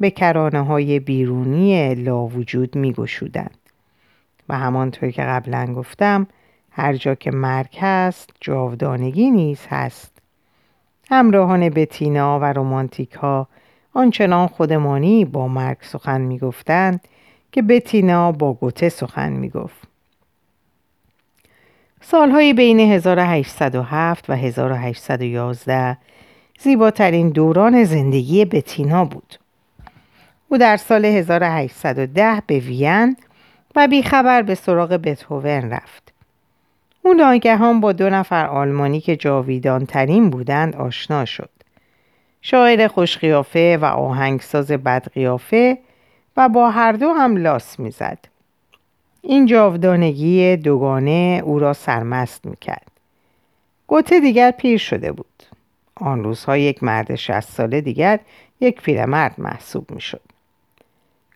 به 0.00 0.10
کرانه 0.10 0.60
های 0.64 1.00
بیرونی 1.00 1.94
لا 1.94 2.26
وجود 2.26 2.76
می 2.76 2.92
گشودند. 2.92 3.58
و 4.48 4.58
همانطور 4.58 5.10
که 5.10 5.22
قبلا 5.22 5.74
گفتم 5.76 6.26
هر 6.70 6.92
جا 6.92 7.14
که 7.14 7.30
مرگ 7.30 7.78
هست 7.80 8.30
جاودانگی 8.40 9.30
نیز 9.30 9.60
هست 9.68 10.18
همراهان 11.10 11.68
بتینا 11.68 12.38
و 12.40 12.44
رومانتیک 12.44 13.12
ها 13.12 13.48
آنچنان 13.94 14.46
خودمانی 14.46 15.24
با 15.24 15.48
مرگ 15.48 15.78
سخن 15.80 16.20
می 16.20 16.38
گفتند 16.38 17.00
که 17.52 17.62
بتینا 17.62 18.32
با 18.32 18.52
گوته 18.52 18.88
سخن 18.88 19.32
می 19.32 19.48
گفت. 19.48 19.89
سالهای 22.02 22.52
بین 22.52 22.80
1807 22.80 24.30
و 24.30 24.32
1811 24.32 25.96
زیباترین 26.58 27.30
دوران 27.30 27.84
زندگی 27.84 28.44
بتینا 28.44 29.04
بود. 29.04 29.34
او 30.48 30.58
در 30.58 30.76
سال 30.76 31.04
1810 31.04 32.42
به 32.46 32.58
وین 32.58 33.16
و 33.76 33.88
بیخبر 33.88 34.42
به 34.42 34.54
سراغ 34.54 34.92
بتهوون 34.92 35.70
رفت. 35.70 36.12
او 37.02 37.12
ناگهان 37.12 37.80
با 37.80 37.92
دو 37.92 38.10
نفر 38.10 38.46
آلمانی 38.46 39.00
که 39.00 39.16
جاویدان 39.16 39.86
ترین 39.86 40.30
بودند 40.30 40.76
آشنا 40.76 41.24
شد. 41.24 41.50
شاعر 42.42 42.88
خوشقیافه 42.88 43.78
و 43.82 43.84
آهنگساز 43.84 44.72
بدقیافه 44.72 45.78
و 46.36 46.48
با 46.48 46.70
هر 46.70 46.92
دو 46.92 47.12
هم 47.12 47.36
لاس 47.36 47.80
می‌زد. 47.80 48.18
این 49.22 49.46
جاودانگی 49.46 50.56
دوگانه 50.56 51.42
او 51.44 51.58
را 51.58 51.72
سرمست 51.72 52.46
می‌کرد. 52.46 52.90
گوته 53.86 54.20
دیگر 54.20 54.50
پیر 54.50 54.78
شده 54.78 55.12
بود. 55.12 55.26
آن 55.94 56.24
روزها 56.24 56.56
یک 56.56 56.82
مرد 56.82 57.14
شست 57.14 57.52
ساله 57.52 57.80
دیگر 57.80 58.20
یک 58.60 58.82
پیرمرد 58.82 59.34
محسوب 59.38 59.90
می‌شد. 59.90 60.20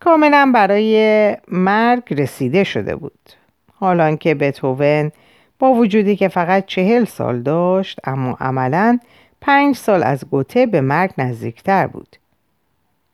کاملا 0.00 0.50
برای 0.54 1.36
مرگ 1.48 2.02
رسیده 2.20 2.64
شده 2.64 2.96
بود. 2.96 3.30
حالان 3.74 4.16
که 4.16 4.34
بتوون 4.34 5.12
با 5.58 5.72
وجودی 5.72 6.16
که 6.16 6.28
فقط 6.28 6.66
چهل 6.66 7.04
سال 7.04 7.42
داشت 7.42 7.98
اما 8.04 8.36
عملا 8.40 8.98
پنج 9.40 9.76
سال 9.76 10.02
از 10.02 10.24
گوته 10.30 10.66
به 10.66 10.80
مرگ 10.80 11.10
نزدیکتر 11.18 11.86
بود. 11.86 12.16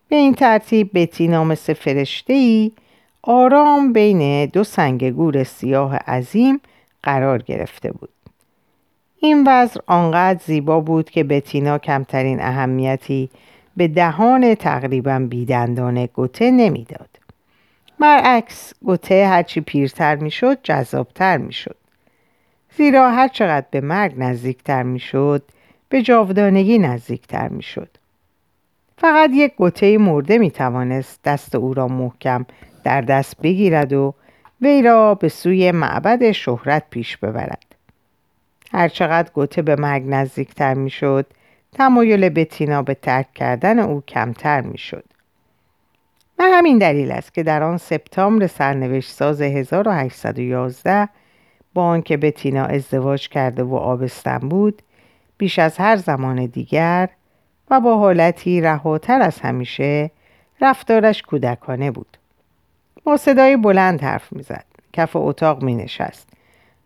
به 0.09 0.17
این 0.17 0.35
ترتیب 0.35 0.91
بتینا 0.95 1.45
مثل 1.45 1.73
فرشته 1.73 2.71
آرام 3.23 3.93
بین 3.93 4.47
دو 4.47 4.65
سنگ 4.65 5.11
گور 5.11 5.45
سیاه 5.45 5.97
عظیم 5.97 6.61
قرار 7.03 7.43
گرفته 7.43 7.93
بود 7.93 8.09
این 9.17 9.45
وضع 9.47 9.81
آنقدر 9.87 10.41
زیبا 10.45 10.81
بود 10.81 11.11
که 11.11 11.25
بتینا 11.25 11.79
کمترین 11.79 12.41
اهمیتی 12.43 13.31
به 13.77 13.89
دهان 13.89 14.55
تقریبا 14.55 15.27
بیدندان 15.31 16.07
گوته 16.07 16.51
نمی‌داد. 16.51 17.09
برعکس 17.99 18.73
گوته 18.85 19.27
هرچی 19.27 19.61
پیرتر 19.61 20.17
می‌شد 20.17 20.59
جذابتر 20.63 21.37
می‌شد. 21.37 21.77
زیرا 22.77 23.11
هر 23.11 23.29
چقدر 23.29 23.67
به 23.71 23.81
مرگ 23.81 24.15
نزدیکتر 24.17 24.83
می‌شد 24.83 25.43
به 25.89 26.03
جاودانگی 26.03 26.79
نزدیکتر 26.79 27.49
می‌شد. 27.49 27.89
فقط 28.99 29.31
یک 29.35 29.55
گوته 29.57 29.99
مرده 29.99 30.39
می 30.39 30.51
توانست 30.51 31.21
دست 31.25 31.55
او 31.55 31.75
را 31.75 31.89
محکم 31.89 32.47
در 32.83 33.01
دست 33.01 33.41
بگیرد 33.43 33.93
و 33.93 34.15
وی 34.61 34.83
را 34.83 35.15
به 35.15 35.29
سوی 35.29 35.73
معبد 35.73 36.33
شهرت 36.33 36.83
پیش 36.91 37.17
ببرد. 37.17 37.65
هرچقدر 38.73 39.31
گوته 39.35 39.63
به 39.63 39.77
مرگ 39.77 40.03
نزدیکتر 40.07 40.75
می‌شد 40.75 41.27
تمایل 41.73 42.29
بتینا 42.29 42.83
به 42.83 42.95
ترک 42.95 43.35
کردن 43.35 43.79
او 43.79 44.01
کمتر 44.09 44.61
می‌شد 44.61 45.05
و 46.39 46.43
همین 46.43 46.79
دلیل 46.79 47.13
است 47.13 47.35
که 47.35 47.43
در 47.43 47.63
آن 47.63 47.77
سپتامبر 47.77 48.47
سرنوشت 48.47 49.11
ساز 49.11 49.43
1811 49.43 51.09
با 51.75 51.85
آنکه 51.85 52.17
بتینا 52.17 52.65
ازدواج 52.65 53.29
کرده 53.29 53.63
و 53.63 53.75
آبستن 53.75 54.39
بود 54.39 54.83
بیش 55.39 55.59
از 55.59 55.79
هر 55.79 55.97
زمان 55.97 56.47
دیگر 56.47 57.09
و 57.71 57.81
با 57.81 57.99
حالتی 57.99 58.61
رهاتر 58.61 59.23
از 59.23 59.41
همیشه 59.41 60.11
رفتارش 60.61 61.23
کودکانه 61.23 61.91
بود 61.91 62.17
با 63.05 63.17
صدای 63.17 63.57
بلند 63.57 64.03
حرف 64.03 64.33
می‌زد 64.33 64.65
کف 64.93 65.17
اتاق 65.17 65.63
می 65.63 65.75
نشست 65.75 66.29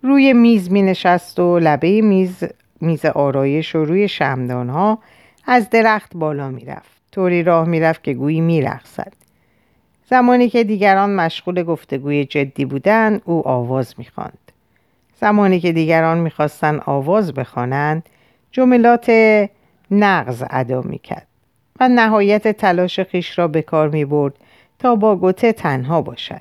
روی 0.03 0.33
میز 0.33 0.73
می 0.73 0.83
نشست 0.83 1.41
و 1.41 1.59
لبه 1.59 2.01
میز 2.01 2.45
میز 2.81 3.05
آرایش 3.05 3.75
و 3.75 3.85
روی 3.85 4.09
شمدان 4.09 4.71
ها 4.71 4.99
از 5.47 5.71
درخت 5.71 6.17
بالا 6.17 6.49
می 6.49 6.65
رفت. 6.65 6.95
طوری 7.13 7.43
راه 7.43 7.69
می 7.69 7.81
رفت 7.81 8.03
که 8.03 8.15
گویی 8.15 8.41
می 8.41 8.63
رخصد. 8.63 9.13
زمانی 10.11 10.49
که 10.49 10.65
دیگران 10.65 11.11
مشغول 11.11 11.63
گفتگوی 11.63 12.25
جدی 12.25 12.65
بودند 12.65 13.23
او 13.25 13.49
آواز 13.49 13.95
می 13.99 14.05
خاند. 14.05 14.53
زمانی 15.21 15.61
که 15.61 15.73
دیگران 15.73 16.19
می‌خواستند 16.19 16.83
آواز 16.87 17.35
بخوانند 17.35 18.09
جملات 18.53 19.11
نقض 19.91 20.45
ادا 20.51 20.83
می‌کرد 20.83 21.27
و 21.81 21.89
نهایت 21.89 22.49
تلاش 22.49 23.01
خیش 23.01 23.39
را 23.39 23.49
به 23.49 23.63
کار 23.63 23.89
می 23.89 24.05
برد 24.05 24.35
تا 24.79 24.97
با 24.97 25.17
گوته 25.17 25.53
تنها 25.53 26.03
باشد. 26.03 26.41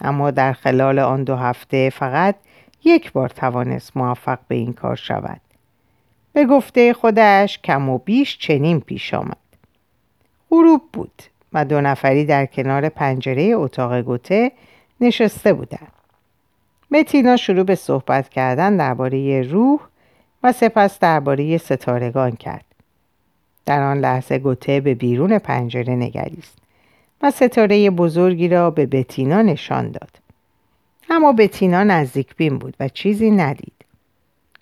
اما 0.00 0.30
در 0.30 0.52
خلال 0.52 0.98
آن 0.98 1.24
دو 1.24 1.36
هفته 1.36 1.90
فقط 1.90 2.34
یک 2.84 3.12
بار 3.12 3.28
توانست 3.28 3.96
موفق 3.96 4.38
به 4.48 4.54
این 4.54 4.72
کار 4.72 4.96
شود. 4.96 5.40
به 6.32 6.46
گفته 6.46 6.92
خودش 6.92 7.58
کم 7.58 7.88
و 7.88 7.98
بیش 7.98 8.38
چنین 8.38 8.80
پیش 8.80 9.14
آمد. 9.14 9.36
غروب 10.50 10.82
بود 10.92 11.22
و 11.52 11.64
دو 11.64 11.80
نفری 11.80 12.24
در 12.24 12.46
کنار 12.46 12.88
پنجره 12.88 13.42
اتاق 13.42 14.00
گوته 14.00 14.52
نشسته 15.00 15.52
بودند. 15.52 15.92
متینا 16.90 17.36
شروع 17.36 17.62
به 17.62 17.74
صحبت 17.74 18.28
کردن 18.28 18.76
درباره 18.76 19.42
روح 19.42 19.80
و 20.42 20.52
سپس 20.52 20.98
درباره 20.98 21.58
ستارگان 21.58 22.30
کرد. 22.30 22.64
در 23.66 23.82
آن 23.82 23.98
لحظه 23.98 24.38
گوته 24.38 24.80
به 24.80 24.94
بیرون 24.94 25.38
پنجره 25.38 25.94
نگریست. 25.94 26.58
و 27.22 27.30
ستاره 27.30 27.90
بزرگی 27.90 28.48
را 28.48 28.70
به 28.70 28.86
بتینا 28.86 29.42
نشان 29.42 29.90
داد. 29.90 30.10
اما 31.10 31.32
بتینا 31.32 31.84
نزدیک 31.84 32.36
بین 32.36 32.58
بود 32.58 32.76
و 32.80 32.88
چیزی 32.88 33.30
ندید. 33.30 33.72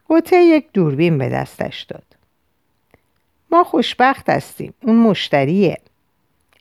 گوته 0.09 0.37
یک 0.37 0.67
دوربین 0.73 1.19
به 1.19 1.29
دستش 1.29 1.83
داد. 1.83 2.05
ما 3.51 3.65
خوشبخت 3.65 4.31
هستیم. 4.31 4.75
اون 4.83 4.97
مشتریه. 4.97 5.79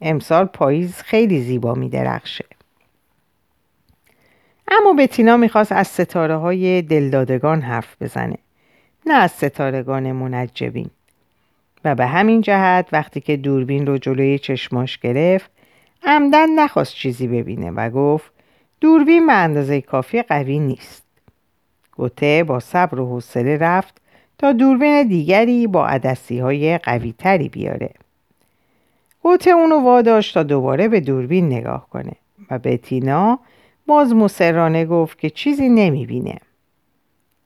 امسال 0.02 0.46
پاییز 0.46 0.96
خیلی 0.96 1.42
زیبا 1.42 1.74
می 1.74 1.90
درخشه. 1.90 2.46
اما 4.68 4.94
بتینا 4.94 5.38
می‌خواست 5.38 5.72
از 5.72 5.88
ستاره 5.88 6.36
های 6.36 6.82
دلدادگان 6.82 7.62
حرف 7.62 8.02
بزنه. 8.02 8.38
نه 9.06 9.14
از 9.14 9.32
ستارگان 9.32 10.12
منجبین. 10.12 10.90
و 11.86 11.96
به 11.96 12.06
همین 12.06 12.42
جهت 12.42 12.88
وقتی 12.92 13.22
که 13.22 13.38
دوربین 13.38 13.88
رو 13.88 13.98
جلوی 13.98 14.40
چشماش 14.40 14.98
گرفت 14.98 15.52
عمدن 16.06 16.50
نخواست 16.50 16.96
چیزی 16.96 17.28
ببینه 17.28 17.72
و 17.72 17.90
گفت 17.90 18.32
دوربین 18.82 19.28
به 19.28 19.34
اندازه 19.34 19.82
کافی 19.82 20.22
قوی 20.22 20.60
نیست. 20.60 21.04
گوته 21.96 22.44
با 22.44 22.60
صبر 22.60 23.00
و 23.00 23.06
حوصله 23.06 23.58
رفت 23.58 24.02
تا 24.38 24.52
دوربین 24.52 25.08
دیگری 25.08 25.68
با 25.68 25.88
عدسی 25.88 26.40
های 26.40 26.78
قوی 26.78 27.14
تری 27.18 27.50
بیاره. 27.50 27.90
گوته 29.24 29.50
اونو 29.52 29.80
واداشت 29.80 30.34
تا 30.34 30.44
دوباره 30.44 30.88
به 30.88 31.00
دوربین 31.00 31.46
نگاه 31.46 31.90
کنه 31.90 32.12
و 32.52 32.60
تینا 32.60 33.40
باز 33.88 34.16
مسررانه 34.16 34.86
گفت 34.86 35.20
که 35.20 35.30
چیزی 35.30 35.70
نمی‌بینه. 35.70 36.38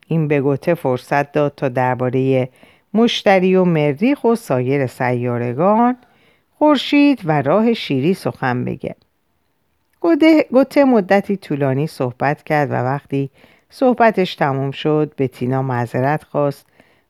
این 0.08 0.28
به 0.28 0.42
گوته 0.42 0.74
فرصت 0.74 1.32
داد 1.32 1.54
تا 1.56 1.70
درباره 1.70 2.50
مشتری 2.94 3.56
و 3.56 3.66
مریخ 3.66 4.24
و 4.24 4.36
سایر 4.36 4.88
سیارگان 4.88 5.98
خورشید 6.58 7.22
و 7.26 7.42
راه 7.42 7.74
شیری 7.74 8.14
سخن 8.14 8.66
بگه 8.66 8.96
گوته 10.52 10.84
مدتی 10.84 11.38
طولانی 11.38 11.88
صحبت 11.88 12.44
کرد 12.44 12.72
و 12.72 12.74
وقتی 12.74 13.30
صحبتش 13.70 14.36
تموم 14.36 14.72
شد 14.72 15.14
به 15.16 15.28
تینا 15.28 15.62
معذرت 15.62 16.24
خواست 16.24 16.66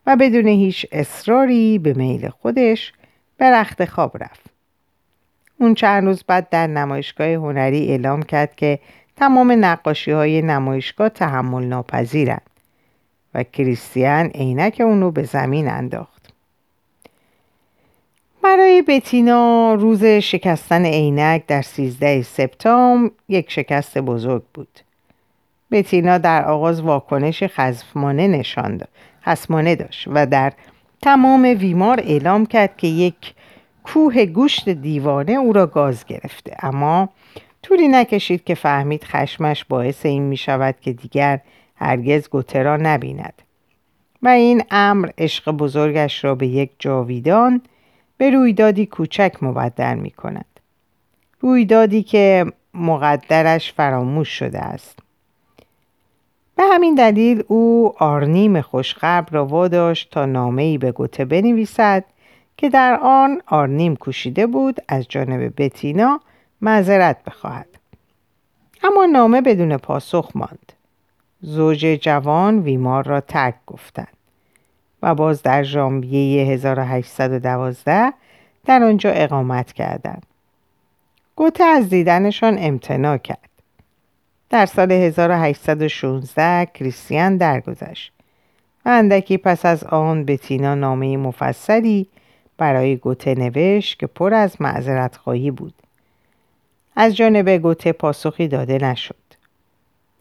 و 0.08 0.16
بدون 0.16 0.48
هیچ 0.48 0.86
اصراری 0.92 1.80
به 1.80 1.94
میل 1.94 2.30
خودش 2.30 2.94
به 3.38 3.46
رخت 3.46 3.86
خواب 3.86 4.24
رفت. 4.24 4.46
اون 5.60 5.74
چند 5.74 6.06
روز 6.06 6.24
بعد 6.28 6.50
در 6.50 6.68
نمایشگاه 6.68 7.28
هنری 7.28 7.88
اعلام 7.88 8.24
کرد 8.24 8.56
که 8.56 8.80
تمام 9.16 9.66
نقاشی 9.66 10.12
های 10.12 10.42
نمایشگاه 10.42 11.10
تحمل 11.10 11.64
ناپذیرند 11.64 12.50
و 13.34 13.44
کریستیان 13.44 14.26
عینک 14.26 14.82
اونو 14.86 15.12
به 15.12 15.24
زمین 15.24 15.70
انداخت. 15.70 16.17
برای 18.44 18.82
بتینا 18.82 19.74
روز 19.74 20.06
شکستن 20.06 20.86
عینک 20.86 21.46
در 21.48 21.62
13 21.62 22.22
سپتامبر 22.22 23.12
یک 23.30 23.52
شکست 23.52 23.98
بزرگ 23.98 24.44
بود. 24.54 24.80
بتینا 25.72 26.18
در 26.18 26.46
آغاز 26.46 26.82
واکنش 26.82 27.44
خزفمانه 27.44 28.28
نشان 28.28 28.78
داد. 28.78 28.90
داشت 29.80 30.08
و 30.08 30.26
در 30.26 30.54
تمام 31.02 31.44
ویمار 31.60 32.00
اعلام 32.00 32.46
کرد 32.46 32.78
که 32.78 32.88
یک 32.88 33.34
کوه 33.84 34.26
گوشت 34.26 34.70
دیوانه 34.70 35.32
او 35.32 35.54
را 35.54 35.68
گاز 35.68 36.06
گرفته 36.06 36.56
اما 36.60 37.10
طولی 37.64 37.88
نکشید 37.88 38.44
که 38.44 38.56
فهمید 38.56 39.04
خشمش 39.04 39.66
باعث 39.66 40.06
این 40.06 40.24
می 40.24 40.38
شود 40.38 40.76
که 40.82 40.94
دیگر 40.94 41.40
هرگز 41.76 42.30
گوته 42.30 42.64
را 42.64 42.78
نبیند 42.78 43.42
و 44.22 44.28
این 44.28 44.64
امر 44.72 45.10
عشق 45.18 45.52
بزرگش 45.52 46.24
را 46.24 46.36
به 46.36 46.48
یک 46.48 46.70
جاویدان 46.80 47.62
به 48.18 48.30
رویدادی 48.30 48.86
کوچک 48.86 49.36
مبدل 49.42 49.96
می 49.96 50.12
کند. 50.12 50.60
رویدادی 51.40 52.04
که 52.04 52.46
مقدرش 52.74 53.74
فراموش 53.74 54.30
شده 54.30 54.60
است. 54.60 55.00
به 56.56 56.64
همین 56.64 56.96
دلیل 56.96 57.44
او 57.48 57.94
آرنیم 58.00 58.62
خوشقبر 58.62 59.30
را 59.32 59.46
واداشت 59.46 60.12
تا 60.12 60.26
نامهای 60.26 60.78
به 60.78 60.92
گوته 60.92 61.26
بنویسد 61.26 62.04
که 62.58 62.70
در 62.70 63.00
آن 63.02 63.42
آرنیم 63.48 63.96
کوشیده 63.96 64.48
بود 64.48 64.78
از 64.88 65.06
جانب 65.10 65.54
بتینا 65.58 66.22
معذرت 66.62 67.24
بخواهد 67.24 67.68
اما 68.84 69.06
نامه 69.06 69.42
بدون 69.42 69.78
پاسخ 69.78 70.32
ماند 70.36 70.74
زوج 71.42 71.86
جوان 72.02 72.60
ویمار 72.60 73.06
را 73.06 73.22
ترک 73.22 73.56
گفتند 73.68 74.17
باز 75.14 75.44
در 75.44 75.64
ژانویه 75.64 76.46
1812 76.46 78.14
در 78.66 78.84
آنجا 78.84 79.10
اقامت 79.10 79.74
کردند. 79.74 80.26
گوته 81.36 81.64
از 81.64 81.90
دیدنشان 81.90 82.58
امتناع 82.60 83.18
کرد. 83.18 83.50
در 84.50 84.66
سال 84.66 84.92
1816 84.92 86.66
کریستیان 86.74 87.38
درگذشت. 87.38 88.12
و 88.86 88.90
اندکی 88.90 89.38
پس 89.38 89.66
از 89.66 89.84
آن 89.84 90.26
به 90.26 90.38
تینا 90.38 90.76
نامه 90.76 91.18
مفصلی 91.18 92.08
برای 92.58 92.96
گوته 92.96 93.36
نوشت 93.36 94.00
که 94.00 94.08
پر 94.08 94.34
از 94.34 94.62
معذرت 94.62 95.16
خواهی 95.16 95.52
بود. 95.52 95.74
از 96.96 97.16
جانب 97.16 97.50
گوته 97.50 97.92
پاسخی 97.92 98.48
داده 98.48 98.78
نشد. 98.78 99.16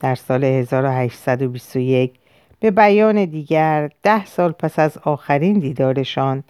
در 0.00 0.14
سال 0.14 0.44
1821 0.44 2.14
به 2.60 2.70
بیان 2.70 3.24
دیگر 3.24 3.90
ده 4.02 4.24
سال 4.24 4.52
پس 4.52 4.78
از 4.78 4.98
آخرین 4.98 5.58
دیدارشان 5.58 6.44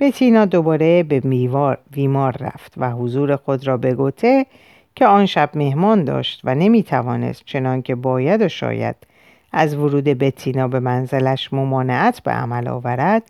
بتینا 0.00 0.44
دوباره 0.44 1.02
به 1.02 1.20
میوار 1.24 1.78
ویمار 1.92 2.36
رفت 2.40 2.74
و 2.76 2.90
حضور 2.90 3.36
خود 3.36 3.66
را 3.66 3.76
به 3.76 3.94
گوته 3.94 4.46
که 4.94 5.06
آن 5.06 5.26
شب 5.26 5.50
مهمان 5.54 6.04
داشت 6.04 6.40
و 6.44 6.54
نمی 6.54 6.82
توانست 6.82 7.42
چنان 7.44 7.82
که 7.82 7.94
باید 7.94 8.42
و 8.42 8.48
شاید 8.48 8.96
از 9.52 9.74
ورود 9.74 10.04
بتینا 10.04 10.68
به 10.68 10.80
منزلش 10.80 11.52
ممانعت 11.52 12.20
به 12.22 12.30
عمل 12.30 12.68
آورد 12.68 13.22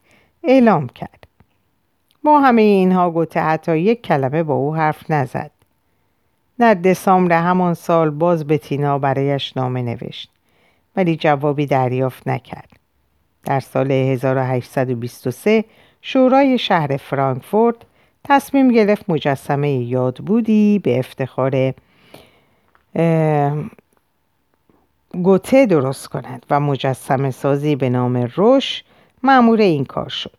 اعلام 0.44 0.86
کرد. 0.86 1.26
با 2.24 2.40
همه 2.40 2.62
اینها 2.62 3.10
گوته 3.10 3.40
حتی 3.40 3.78
یک 3.78 4.02
کلمه 4.02 4.42
با 4.42 4.54
او 4.54 4.76
حرف 4.76 5.10
نزد. 5.10 5.50
در 6.58 6.74
دسامبر 6.74 7.42
همان 7.42 7.74
سال 7.74 8.10
باز 8.10 8.46
بتینا 8.46 8.98
برایش 8.98 9.56
نامه 9.56 9.82
نوشت. 9.82 10.30
ولی 10.98 11.16
جوابی 11.16 11.66
دریافت 11.66 12.28
نکرد. 12.28 12.68
در 13.44 13.60
سال 13.60 13.90
1823 13.90 15.64
شورای 16.02 16.58
شهر 16.58 16.96
فرانکفورت 16.96 17.76
تصمیم 18.24 18.68
گرفت 18.68 19.10
مجسمه 19.10 19.70
یاد 19.70 20.18
بودی 20.18 20.78
به 20.78 20.98
افتخار 20.98 21.74
گوته 25.12 25.66
درست 25.66 26.08
کند 26.08 26.46
و 26.50 26.60
مجسمه 26.60 27.30
سازی 27.30 27.76
به 27.76 27.88
نام 27.88 28.16
روش 28.16 28.84
معمور 29.22 29.60
این 29.60 29.84
کار 29.84 30.08
شد. 30.08 30.36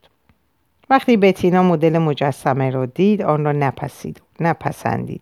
وقتی 0.89 1.17
بتینا 1.17 1.63
مدل 1.63 1.97
مجسمه 1.97 2.69
را 2.69 2.85
دید 2.85 3.21
آن 3.21 3.45
را 3.45 3.51
نپسید 3.51 4.21
نپسندید. 4.39 5.21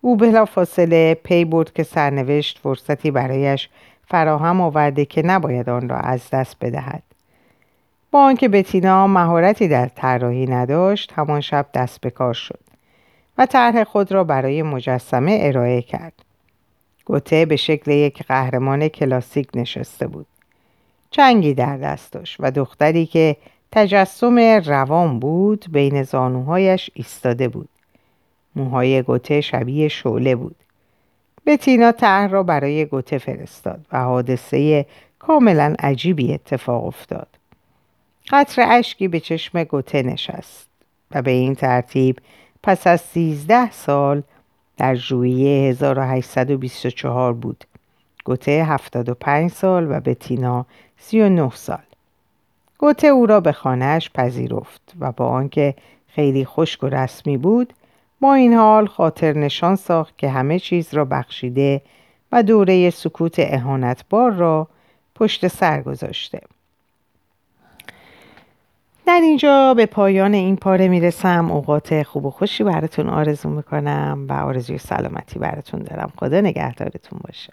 او 0.00 0.16
بلا 0.16 0.44
فاصله 0.44 1.14
پی 1.14 1.44
برد 1.44 1.72
که 1.72 1.82
سرنوشت 1.82 2.58
فرصتی 2.58 3.10
برایش 3.10 3.68
فراهم 4.06 4.60
آورده 4.60 5.04
که 5.04 5.22
نباید 5.22 5.68
آن 5.68 5.88
را 5.88 5.96
از 5.96 6.30
دست 6.30 6.56
بدهد. 6.60 7.02
با 8.10 8.24
آنکه 8.24 8.48
بتینا 8.48 9.06
مهارتی 9.06 9.68
در 9.68 9.88
طراحی 9.88 10.46
نداشت 10.46 11.12
همان 11.12 11.40
شب 11.40 11.66
دست 11.74 12.00
به 12.00 12.10
کار 12.10 12.34
شد 12.34 12.60
و 13.38 13.46
طرح 13.46 13.84
خود 13.84 14.12
را 14.12 14.24
برای 14.24 14.62
مجسمه 14.62 15.38
ارائه 15.40 15.82
کرد. 15.82 16.12
گوته 17.04 17.46
به 17.46 17.56
شکل 17.56 17.90
یک 17.90 18.22
قهرمان 18.22 18.88
کلاسیک 18.88 19.48
نشسته 19.54 20.06
بود. 20.06 20.26
چنگی 21.10 21.54
در 21.54 21.76
دست 21.76 22.12
داشت 22.12 22.36
و 22.40 22.50
دختری 22.50 23.06
که 23.06 23.36
تجسم 23.72 24.38
روان 24.66 25.18
بود 25.18 25.66
بین 25.72 26.02
زانوهایش 26.02 26.90
ایستاده 26.94 27.48
بود. 27.48 27.68
موهای 28.56 29.02
گوته 29.02 29.40
شبیه 29.40 29.88
شعله 29.88 30.36
بود. 30.36 30.56
بتینا 31.46 31.92
طرح 31.92 32.30
را 32.30 32.42
برای 32.42 32.84
گوته 32.84 33.18
فرستاد 33.18 33.86
و 33.92 34.02
حادثه 34.02 34.86
کاملا 35.18 35.74
عجیبی 35.78 36.34
اتفاق 36.34 36.84
افتاد. 36.84 37.28
قطر 38.30 38.66
اشکی 38.68 39.08
به 39.08 39.20
چشم 39.20 39.64
گوته 39.64 40.02
نشست 40.02 40.68
و 41.10 41.22
به 41.22 41.30
این 41.30 41.54
ترتیب 41.54 42.18
پس 42.62 42.86
از 42.86 43.00
سیزده 43.00 43.70
سال 43.70 44.22
در 44.76 44.94
ژوئیه 44.94 45.70
1824 45.70 47.32
بود. 47.32 47.64
گوته 48.24 48.64
75 48.64 49.50
سال 49.50 49.92
و 49.92 50.00
بتینا 50.00 50.66
39 50.98 51.50
سال. 51.54 51.82
گوته 52.78 53.06
او 53.06 53.26
را 53.26 53.40
به 53.40 53.52
خانهاش 53.52 54.10
پذیرفت 54.10 54.92
و 55.00 55.12
با 55.12 55.26
آنکه 55.26 55.74
خیلی 56.08 56.44
خشک 56.44 56.84
و 56.84 56.86
رسمی 56.86 57.36
بود 57.36 57.72
با 58.20 58.34
این 58.34 58.54
حال 58.54 58.86
خاطر 58.86 59.32
نشان 59.32 59.76
ساخت 59.76 60.18
که 60.18 60.28
همه 60.28 60.58
چیز 60.58 60.94
را 60.94 61.04
بخشیده 61.04 61.82
و 62.32 62.42
دوره 62.42 62.90
سکوت 62.90 63.34
اهانتبار 63.38 64.32
را 64.32 64.68
پشت 65.14 65.48
سر 65.48 65.82
گذاشته. 65.82 66.40
در 69.06 69.20
اینجا 69.22 69.74
به 69.74 69.86
پایان 69.86 70.34
این 70.34 70.56
پاره 70.56 70.88
می‌رسم. 70.88 71.50
اوقات 71.50 72.02
خوب 72.02 72.26
و 72.26 72.30
خوشی 72.30 72.64
براتون 72.64 73.08
آرزو 73.08 73.48
می‌کنم 73.48 74.26
و 74.28 74.32
آرزوی 74.32 74.78
سلامتی 74.78 75.38
براتون 75.38 75.82
دارم. 75.82 76.12
خدا 76.16 76.40
نگهدارتون 76.40 77.20
باشه. 77.24 77.52